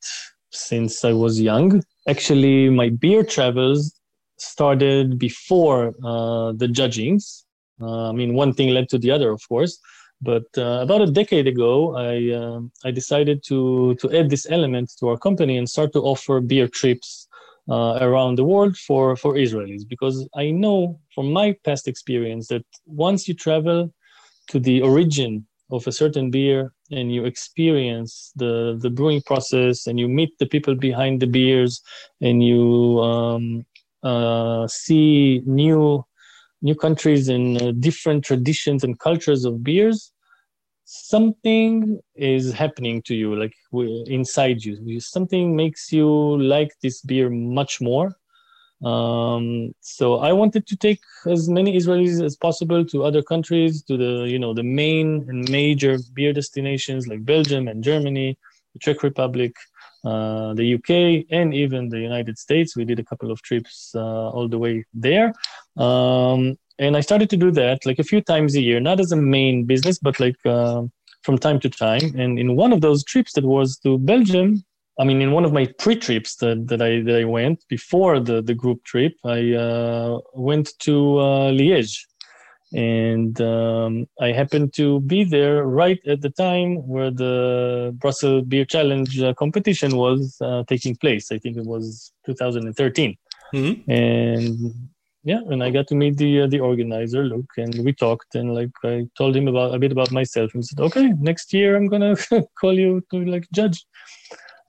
since 0.49 1.05
I 1.05 1.13
was 1.13 1.39
young. 1.39 1.83
Actually, 2.07 2.69
my 2.69 2.89
beer 2.89 3.23
travels 3.23 3.93
started 4.37 5.19
before 5.19 5.93
uh, 6.03 6.51
the 6.53 6.67
judgings. 6.67 7.45
Uh, 7.79 8.09
I 8.09 8.13
mean, 8.13 8.33
one 8.33 8.53
thing 8.53 8.69
led 8.69 8.89
to 8.89 8.97
the 8.97 9.11
other, 9.11 9.29
of 9.31 9.47
course. 9.47 9.79
But 10.23 10.45
uh, 10.57 10.79
about 10.81 11.01
a 11.01 11.11
decade 11.11 11.47
ago, 11.47 11.95
I 11.95 12.87
I 12.87 12.91
decided 12.91 13.43
to 13.49 13.95
to 14.01 14.11
add 14.17 14.29
this 14.29 14.47
element 14.49 14.91
to 14.99 15.09
our 15.09 15.17
company 15.17 15.55
and 15.57 15.69
start 15.69 15.93
to 15.93 16.01
offer 16.01 16.41
beer 16.41 16.67
trips 16.67 17.27
uh, 17.69 17.97
around 18.02 18.38
the 18.38 18.43
world 18.43 18.78
for 18.78 19.15
for 19.15 19.36
Israelis 19.36 19.88
because 19.88 20.28
I 20.36 20.52
know 20.52 21.00
from 21.13 21.32
my 21.32 21.56
past 21.63 21.88
experience 21.88 22.47
that 22.47 22.65
once 22.86 23.28
you 23.28 23.34
travel 23.34 23.93
to 24.50 24.60
the 24.60 24.82
origin 24.82 25.45
of 25.71 25.88
a 25.88 25.91
certain 25.91 26.30
beer 26.32 26.74
and 26.91 27.13
you 27.13 27.26
experience 27.26 28.32
the 28.36 28.78
the 28.82 28.89
brewing 28.89 29.21
process 29.21 29.88
and 29.88 30.00
you 30.00 30.08
meet 30.08 30.38
the 30.39 30.45
people 30.45 30.76
behind 30.76 31.21
the 31.21 31.28
beers 31.28 31.82
and 32.19 32.43
you 32.43 33.00
um, 33.00 33.65
uh, 34.04 34.67
see 34.67 35.41
new 35.45 36.04
new 36.62 36.76
countries 36.76 37.30
and 37.30 37.62
uh, 37.62 37.71
different 37.74 38.24
traditions 38.24 38.84
and 38.84 39.00
cultures 39.00 39.45
of 39.45 39.63
beers 39.63 40.12
something 40.91 41.99
is 42.15 42.51
happening 42.51 43.01
to 43.04 43.15
you 43.15 43.36
like 43.36 43.54
inside 44.08 44.63
you. 44.63 44.99
Something 44.99 45.56
makes 45.56 45.91
you 45.91 46.08
like 46.38 46.71
this 46.82 47.01
beer 47.01 47.30
much 47.30 47.80
more. 47.80 48.17
Um, 48.84 49.75
so 49.82 50.15
i 50.15 50.32
wanted 50.34 50.65
to 50.65 50.75
take 50.75 51.01
as 51.27 51.47
many 51.47 51.77
israelis 51.80 52.19
as 52.25 52.36
possible 52.36 52.84
to 52.84 53.04
other 53.04 53.21
countries 53.21 53.84
to 53.84 53.95
the 53.95 54.13
you 54.27 54.39
know 54.39 54.56
the 54.56 54.63
main 54.82 55.08
and 55.30 55.47
major 55.51 55.99
beer 56.15 56.34
destinations 56.34 57.08
like 57.08 57.23
belgium 57.23 57.67
and 57.67 57.84
germany 57.84 58.30
the 58.73 58.80
czech 58.80 59.04
republic 59.04 59.54
uh, 60.04 60.54
the 60.56 60.73
uk 60.75 60.89
and 61.30 61.54
even 61.54 61.89
the 61.89 61.99
united 61.99 62.38
states. 62.38 62.75
We 62.75 62.86
did 62.86 62.99
a 62.99 63.04
couple 63.04 63.32
of 63.32 63.41
trips 63.43 63.91
uh, 63.95 64.30
all 64.30 64.47
the 64.47 64.58
way 64.58 64.86
there. 64.93 65.34
Um, 65.77 66.58
and 66.82 66.98
I 66.98 67.02
started 67.02 67.30
to 67.30 67.38
do 67.38 67.52
that 67.52 67.86
like 67.86 68.00
a 68.00 68.04
few 68.04 68.22
times 68.22 68.56
a 68.56 68.62
year, 68.62 68.80
not 68.80 69.00
as 69.00 69.12
a 69.12 69.15
main 69.15 69.65
business, 69.65 70.00
but 70.00 70.20
like 70.20 70.36
uh, 70.46 70.82
from 71.22 71.38
time 71.38 71.60
to 71.60 71.70
time. 71.70 72.15
And 72.17 72.39
in 72.39 72.56
one 72.56 72.74
of 72.74 72.82
those 72.82 73.04
trips 73.04 73.34
that 73.34 73.46
was 73.46 73.78
to 73.84 74.00
Belgium, 74.00 74.63
I 75.00 75.04
mean, 75.04 75.22
in 75.22 75.32
one 75.32 75.46
of 75.46 75.54
my 75.54 75.67
pre-trips 75.78 76.36
that, 76.38 76.67
that 76.67 76.82
I 76.82 77.02
that 77.02 77.17
I 77.22 77.24
went 77.24 77.63
before 77.70 78.20
the 78.20 78.41
the 78.41 78.56
group 78.56 78.84
trip, 78.84 79.13
I 79.24 79.54
uh, 79.54 80.20
went 80.34 80.78
to 80.80 81.17
uh, 81.20 81.52
Liège, 81.52 81.98
and 82.74 83.39
um, 83.41 84.08
I 84.20 84.32
happened 84.32 84.74
to 84.74 85.00
be 85.02 85.24
there 85.24 85.63
right 85.65 86.00
at 86.08 86.22
the 86.22 86.32
time 86.32 86.88
where 86.88 87.12
the 87.12 87.96
Brussels 88.02 88.46
Beer 88.48 88.65
Challenge 88.65 89.22
uh, 89.22 89.34
competition 89.36 89.98
was 89.98 90.36
uh, 90.41 90.63
taking 90.67 90.96
place. 90.96 91.32
I 91.32 91.38
think 91.38 91.58
it 91.58 91.65
was 91.65 92.12
2013, 92.26 93.17
mm-hmm. 93.54 93.91
and 93.91 94.89
yeah, 95.23 95.39
and 95.49 95.63
I 95.63 95.69
got 95.69 95.88
to 95.88 95.95
meet 95.95 96.17
the 96.17 96.41
uh, 96.41 96.47
the 96.47 96.60
organizer, 96.60 97.23
Luc, 97.23 97.45
and 97.57 97.84
we 97.86 97.93
talked, 97.93 98.34
and 98.34 98.55
like 98.55 98.71
I 98.84 99.07
told 99.17 99.36
him 99.36 99.47
about 99.47 99.75
a 99.75 99.79
bit 99.79 99.91
about 99.91 100.12
myself, 100.12 100.53
and 100.53 100.65
said, 100.65 100.79
okay, 100.79 101.13
next 101.19 101.53
year 101.53 101.75
I'm 101.75 101.88
gonna 101.88 102.15
call 102.60 102.73
you 102.73 103.03
to 103.12 103.25
like 103.25 103.47
judge. 103.53 103.86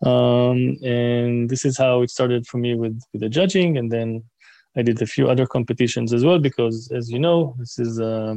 Um, 0.04 0.76
and 0.82 1.48
this 1.48 1.64
is 1.64 1.78
how 1.78 2.02
it 2.02 2.10
started 2.10 2.46
for 2.46 2.58
me 2.58 2.74
with 2.74 3.00
with 3.12 3.22
the 3.22 3.30
judging, 3.30 3.78
and 3.78 3.90
then 3.90 4.24
I 4.76 4.82
did 4.82 5.00
a 5.00 5.06
few 5.06 5.30
other 5.30 5.46
competitions 5.46 6.12
as 6.12 6.24
well 6.24 6.38
because, 6.38 6.90
as 6.92 7.10
you 7.10 7.18
know, 7.18 7.54
this 7.58 7.78
is. 7.78 8.00
Uh, 8.00 8.36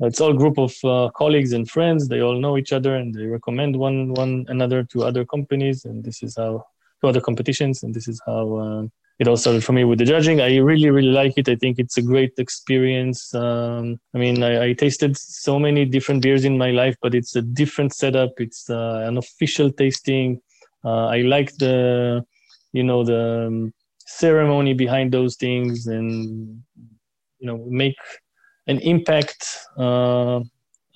it's 0.00 0.20
all 0.20 0.32
group 0.32 0.58
of 0.58 0.74
uh, 0.82 1.08
colleagues 1.14 1.52
and 1.52 1.70
friends. 1.70 2.08
They 2.08 2.20
all 2.20 2.40
know 2.40 2.58
each 2.58 2.72
other 2.72 2.96
and 2.96 3.14
they 3.14 3.26
recommend 3.26 3.76
one 3.76 4.12
one 4.14 4.44
another 4.48 4.82
to 4.82 5.04
other 5.04 5.24
companies, 5.24 5.84
and 5.84 6.02
this 6.02 6.20
is 6.20 6.36
how 6.36 6.66
to 7.00 7.08
other 7.08 7.20
competitions, 7.20 7.84
and 7.84 7.94
this 7.94 8.08
is 8.08 8.20
how 8.26 8.56
uh, 8.56 8.82
it 9.18 9.28
all 9.28 9.36
started 9.36 9.62
for 9.62 9.72
me 9.72 9.84
with 9.84 9.98
the 9.98 10.04
judging. 10.04 10.40
I 10.40 10.56
really, 10.56 10.90
really 10.90 11.12
like 11.12 11.34
it. 11.36 11.48
I 11.48 11.54
think 11.54 11.78
it's 11.78 11.96
a 11.96 12.02
great 12.02 12.32
experience. 12.38 13.34
Um, 13.34 14.00
I 14.12 14.18
mean, 14.18 14.42
I, 14.42 14.70
I, 14.70 14.72
tasted 14.72 15.16
so 15.16 15.58
many 15.58 15.84
different 15.84 16.22
beers 16.22 16.44
in 16.44 16.58
my 16.58 16.72
life, 16.72 16.96
but 17.00 17.14
it's 17.14 17.36
a 17.36 17.42
different 17.42 17.94
setup. 17.94 18.32
It's 18.38 18.68
uh, 18.68 19.04
an 19.06 19.16
official 19.16 19.70
tasting. 19.70 20.40
Uh, 20.84 21.06
I 21.06 21.18
like 21.22 21.54
the, 21.58 22.24
you 22.72 22.82
know, 22.82 23.04
the 23.04 23.46
um, 23.46 23.74
ceremony 23.98 24.74
behind 24.74 25.12
those 25.12 25.36
things, 25.36 25.86
and 25.86 26.62
you 27.38 27.46
know, 27.46 27.64
make 27.68 27.96
an 28.66 28.80
impact, 28.80 29.58
uh, 29.78 30.40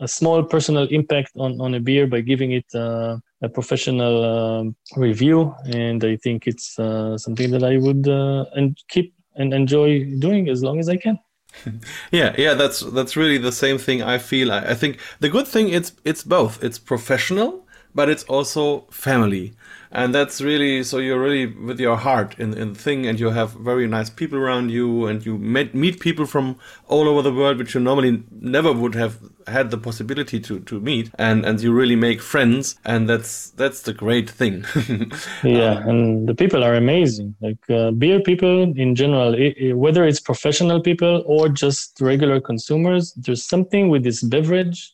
a 0.01 0.09
small 0.09 0.43
personal 0.43 0.87
impact 0.89 1.31
on 1.37 1.61
on 1.61 1.75
a 1.75 1.81
beer 1.81 2.07
by 2.07 2.21
giving 2.21 2.53
it 2.53 2.67
uh, 2.75 3.17
a 3.43 3.49
professional 3.49 4.25
um, 4.25 4.77
review, 4.97 5.55
and 5.67 6.05
I 6.05 6.17
think 6.17 6.47
it's 6.47 6.79
uh, 6.79 7.17
something 7.19 7.51
that 7.53 7.63
I 7.63 7.77
would 7.77 8.09
uh, 8.09 8.45
and 8.55 8.77
keep 8.89 9.15
and 9.37 9.55
enjoy 9.55 10.05
doing 10.19 10.49
as 10.49 10.63
long 10.63 10.81
as 10.81 10.89
I 10.89 10.97
can. 10.97 11.19
yeah, 12.11 12.35
yeah, 12.37 12.55
that's 12.55 12.81
that's 12.81 13.17
really 13.17 13.39
the 13.39 13.53
same 13.53 13.79
thing 13.79 14.03
I 14.03 14.19
feel. 14.19 14.53
I, 14.53 14.59
I 14.59 14.75
think 14.75 14.99
the 15.21 15.29
good 15.29 15.47
thing 15.47 15.69
it's 15.69 15.93
it's 16.05 16.25
both. 16.25 16.63
It's 16.63 16.79
professional, 16.79 17.67
but 17.95 18.09
it's 18.09 18.25
also 18.25 18.87
family. 18.91 19.55
And 19.91 20.15
that's 20.15 20.43
really 20.43 20.85
so 20.85 20.99
you're 20.99 21.21
really 21.21 21.47
with 21.47 21.81
your 21.81 21.97
heart 21.97 22.39
in 22.39 22.53
in 22.53 22.75
the 22.75 22.79
thing 22.79 23.07
and 23.07 23.19
you 23.19 23.31
have 23.31 23.53
very 23.53 23.87
nice 23.87 24.11
people 24.11 24.39
around 24.39 24.71
you 24.71 25.07
and 25.07 25.25
you 25.25 25.39
met, 25.39 25.75
meet 25.75 25.99
people 25.99 26.27
from 26.27 26.57
all 26.89 27.09
over 27.09 27.23
the 27.23 27.33
world 27.33 27.57
which 27.57 27.75
you 27.75 27.81
normally 27.81 28.23
never 28.31 28.71
would 28.71 28.95
have 28.95 29.19
had 29.47 29.71
the 29.71 29.79
possibility 29.79 30.41
to 30.41 30.61
to 30.61 30.79
meet. 30.79 31.11
And 31.19 31.47
and 31.47 31.59
you 31.63 31.73
really 31.73 31.97
make 31.97 32.21
friends 32.21 32.77
and 32.85 33.09
that's 33.09 33.51
that's 33.51 33.83
the 33.83 33.95
great 33.95 34.29
thing. 34.29 34.65
Yeah 35.43 35.79
um, 35.79 35.89
and 35.89 36.29
the 36.29 36.35
people 36.35 36.63
are 36.63 36.75
amazing. 36.75 37.35
Like 37.41 37.71
uh, 37.71 37.91
beer 37.93 38.21
people 38.21 38.65
in 38.77 38.95
general 38.95 39.33
it, 39.33 39.55
it, 39.57 39.73
whether 39.73 40.05
it's 40.05 40.21
professional 40.21 40.83
people 40.83 41.23
or 41.25 41.49
just 41.49 41.99
regular 42.01 42.41
consumers 42.43 43.15
there's 43.15 43.45
something 43.45 43.89
with 43.89 44.05
this 44.05 44.23
beverage 44.23 44.93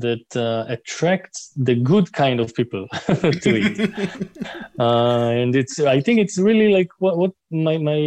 that 0.00 0.36
uh, 0.36 0.64
attracts 0.68 1.52
the 1.56 1.74
good 1.74 2.12
kind 2.12 2.40
of 2.40 2.54
people 2.54 2.88
to 3.06 3.40
it. 3.44 3.90
Uh, 4.78 5.28
and 5.28 5.54
it's 5.54 5.78
i 5.80 6.00
think 6.00 6.18
it's 6.18 6.38
really 6.38 6.72
like 6.72 6.88
what, 6.98 7.16
what 7.16 7.30
my, 7.50 7.76
my 7.76 8.00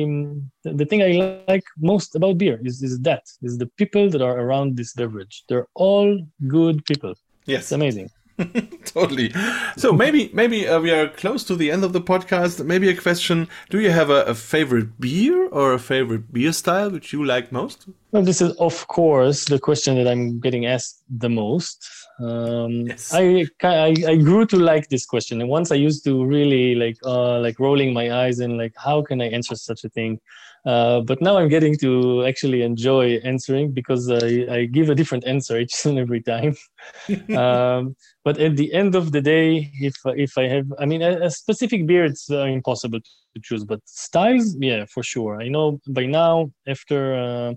the 0.64 0.86
thing 0.86 1.02
i 1.04 1.44
like 1.48 1.64
most 1.78 2.16
about 2.16 2.38
beer 2.38 2.60
is, 2.64 2.82
is 2.82 3.00
that 3.00 3.24
is 3.44 3.58
the 3.60 3.68
people 3.78 4.10
that 4.10 4.22
are 4.22 4.40
around 4.40 4.76
this 4.76 4.92
beverage. 4.94 5.44
They're 5.48 5.68
all 5.76 6.20
good 6.48 6.84
people. 6.86 7.14
Yes. 7.46 7.62
It's 7.62 7.72
amazing 7.72 8.10
totally. 8.86 9.34
So 9.78 9.94
maybe 9.94 10.30
maybe 10.34 10.68
uh, 10.68 10.80
we 10.82 10.92
are 10.92 11.08
close 11.08 11.44
to 11.46 11.56
the 11.56 11.72
end 11.72 11.84
of 11.84 11.94
the 11.94 12.02
podcast. 12.02 12.66
Maybe 12.66 12.90
a 12.90 12.96
question: 12.96 13.48
Do 13.70 13.80
you 13.80 13.92
have 13.92 14.10
a, 14.10 14.24
a, 14.24 14.36
favorite 14.36 15.00
beer 15.00 15.48
or 15.50 15.74
a 15.74 15.80
favorite 15.80 16.34
beer 16.34 16.52
style 16.52 16.92
which 16.92 17.14
you 17.14 17.24
like 17.24 17.52
most? 17.52 17.88
Well, 18.12 18.24
this 18.24 18.42
is 18.42 18.52
of 18.58 18.88
course 18.88 19.46
the 19.46 19.60
question 19.60 19.96
that 19.96 20.08
I'm 20.08 20.40
getting 20.40 20.66
asked 20.66 21.04
the 21.10 21.30
most. 21.30 21.88
Um, 22.20 22.88
yes. 22.88 23.14
I, 23.14 23.46
I, 23.62 23.96
I 24.08 24.16
grew 24.16 24.46
to 24.46 24.58
like 24.58 24.88
this 24.88 25.06
question, 25.06 25.42
and 25.42 25.50
once 25.50 25.72
I 25.72 25.76
used 25.76 26.04
to 26.06 26.26
really 26.26 26.76
like 26.76 26.98
uh, 27.04 27.40
like 27.40 27.60
rolling 27.60 27.94
my 27.94 28.24
eyes 28.24 28.40
and 28.40 28.58
like 28.58 28.74
how 28.78 29.02
can 29.02 29.22
I 29.22 29.28
answer 29.28 29.56
such 29.56 29.84
a 29.84 29.90
thing. 29.90 30.20
Uh, 30.66 31.00
but 31.02 31.22
now 31.22 31.38
I'm 31.38 31.48
getting 31.48 31.78
to 31.78 32.26
actually 32.26 32.64
enjoy 32.64 33.18
answering 33.18 33.72
because 33.72 34.10
I, 34.10 34.48
I 34.50 34.66
give 34.66 34.90
a 34.90 34.96
different 34.96 35.28
answer 35.28 35.60
each 35.60 35.86
and 35.86 36.00
every 36.00 36.22
time. 36.22 36.56
um, 37.38 37.96
but 38.24 38.40
at 38.40 38.56
the 38.56 38.74
end 38.74 38.96
of 38.96 39.12
the 39.12 39.22
day, 39.22 39.72
if 39.80 39.96
if 40.06 40.38
I 40.38 40.48
have, 40.48 40.66
I 40.80 40.86
mean, 40.86 41.02
a, 41.02 41.26
a 41.26 41.30
specific 41.30 41.86
beer, 41.86 42.06
it's 42.06 42.32
uh, 42.32 42.46
impossible 42.46 43.00
to 43.00 43.42
choose. 43.44 43.64
But 43.64 43.82
styles, 43.86 44.56
yeah, 44.60 44.86
for 44.86 45.04
sure. 45.04 45.42
I 45.42 45.50
know 45.50 45.80
by 45.90 46.06
now 46.06 46.52
after 46.66 47.14
uh, 47.14 47.54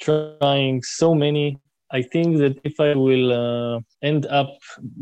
trying 0.00 0.82
so 0.82 1.14
many, 1.14 1.60
I 1.90 2.02
think 2.02 2.38
that 2.38 2.60
if 2.64 2.78
I 2.80 2.94
will 2.94 3.32
uh, 3.32 3.80
end 4.02 4.26
up 4.26 4.58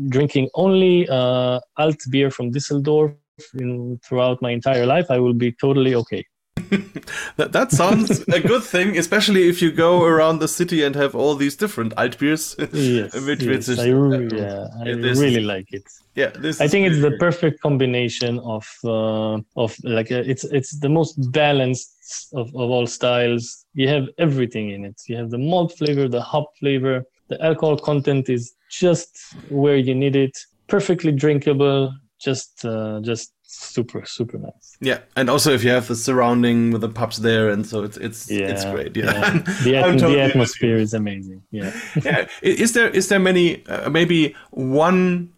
drinking 0.07 0.49
only 0.53 1.07
uh, 1.09 1.59
alt 1.77 1.97
beer 2.09 2.31
from 2.31 2.51
Düsseldorf 2.51 3.15
in, 3.53 3.99
throughout 4.03 4.41
my 4.41 4.51
entire 4.51 4.85
life, 4.85 5.07
I 5.09 5.19
will 5.19 5.33
be 5.33 5.51
totally 5.51 5.95
okay. 5.95 6.23
that, 7.37 7.51
that 7.51 7.71
sounds 7.71 8.21
a 8.27 8.39
good 8.39 8.63
thing, 8.63 8.97
especially 8.97 9.47
if 9.49 9.61
you 9.61 9.71
go 9.71 10.03
around 10.03 10.39
the 10.39 10.47
city 10.47 10.83
and 10.83 10.95
have 10.95 11.15
all 11.15 11.35
these 11.35 11.55
different 11.55 11.93
alt 11.97 12.17
beers. 12.17 12.55
yes, 12.73 13.13
which, 13.25 13.41
yes, 13.41 13.47
which 13.47 13.69
is, 13.69 13.79
I, 13.79 13.91
uh, 13.91 14.19
yeah, 14.19 14.67
I 14.81 14.89
really 14.91 15.41
like 15.41 15.71
it. 15.71 15.83
Yeah, 16.15 16.29
this 16.29 16.59
I 16.59 16.67
think 16.67 16.87
it's 16.87 17.01
the 17.01 17.15
perfect 17.19 17.61
combination 17.61 18.39
of 18.39 18.67
uh, 18.83 19.37
of 19.55 19.77
like 19.83 20.11
uh, 20.11 20.23
it's 20.25 20.43
it's 20.45 20.79
the 20.79 20.89
most 20.89 21.13
balanced 21.31 22.29
of, 22.33 22.47
of 22.49 22.71
all 22.71 22.87
styles. 22.87 23.65
You 23.73 23.87
have 23.89 24.07
everything 24.17 24.71
in 24.71 24.83
it. 24.83 24.99
You 25.07 25.17
have 25.17 25.29
the 25.29 25.37
malt 25.37 25.77
flavor, 25.77 26.07
the 26.07 26.21
hop 26.21 26.47
flavor. 26.59 27.03
The 27.27 27.43
alcohol 27.43 27.77
content 27.77 28.29
is 28.29 28.53
just 28.71 29.19
where 29.49 29.77
you 29.77 29.93
need 29.93 30.15
it. 30.15 30.35
Perfectly 30.67 31.11
drinkable. 31.11 31.93
Just 32.19 32.65
uh, 32.65 32.99
just 33.01 33.31
super 33.47 34.05
super 34.05 34.37
nice. 34.37 34.77
Yeah 34.81 34.99
and 35.15 35.29
also 35.29 35.53
if 35.53 35.63
you 35.63 35.69
have 35.69 35.87
the 35.87 35.95
surrounding 35.95 36.71
with 36.71 36.81
the 36.81 36.89
pubs 36.89 37.17
there 37.17 37.49
and 37.49 37.65
so 37.65 37.81
it's 37.81 37.95
it's 37.95 38.29
yeah, 38.29 38.49
it's 38.49 38.65
great 38.65 38.95
yeah, 38.95 39.05
yeah. 39.05 39.39
the, 39.63 39.71
totally 39.71 40.15
the 40.15 40.21
atmosphere 40.21 40.75
is 40.75 40.93
amazing 40.93 41.41
yeah. 41.51 41.73
Yeah 42.03 42.27
is 42.41 42.73
there 42.73 42.89
is 42.89 43.07
there 43.07 43.19
many 43.19 43.65
uh, 43.67 43.89
maybe 43.89 44.35
one 44.51 45.31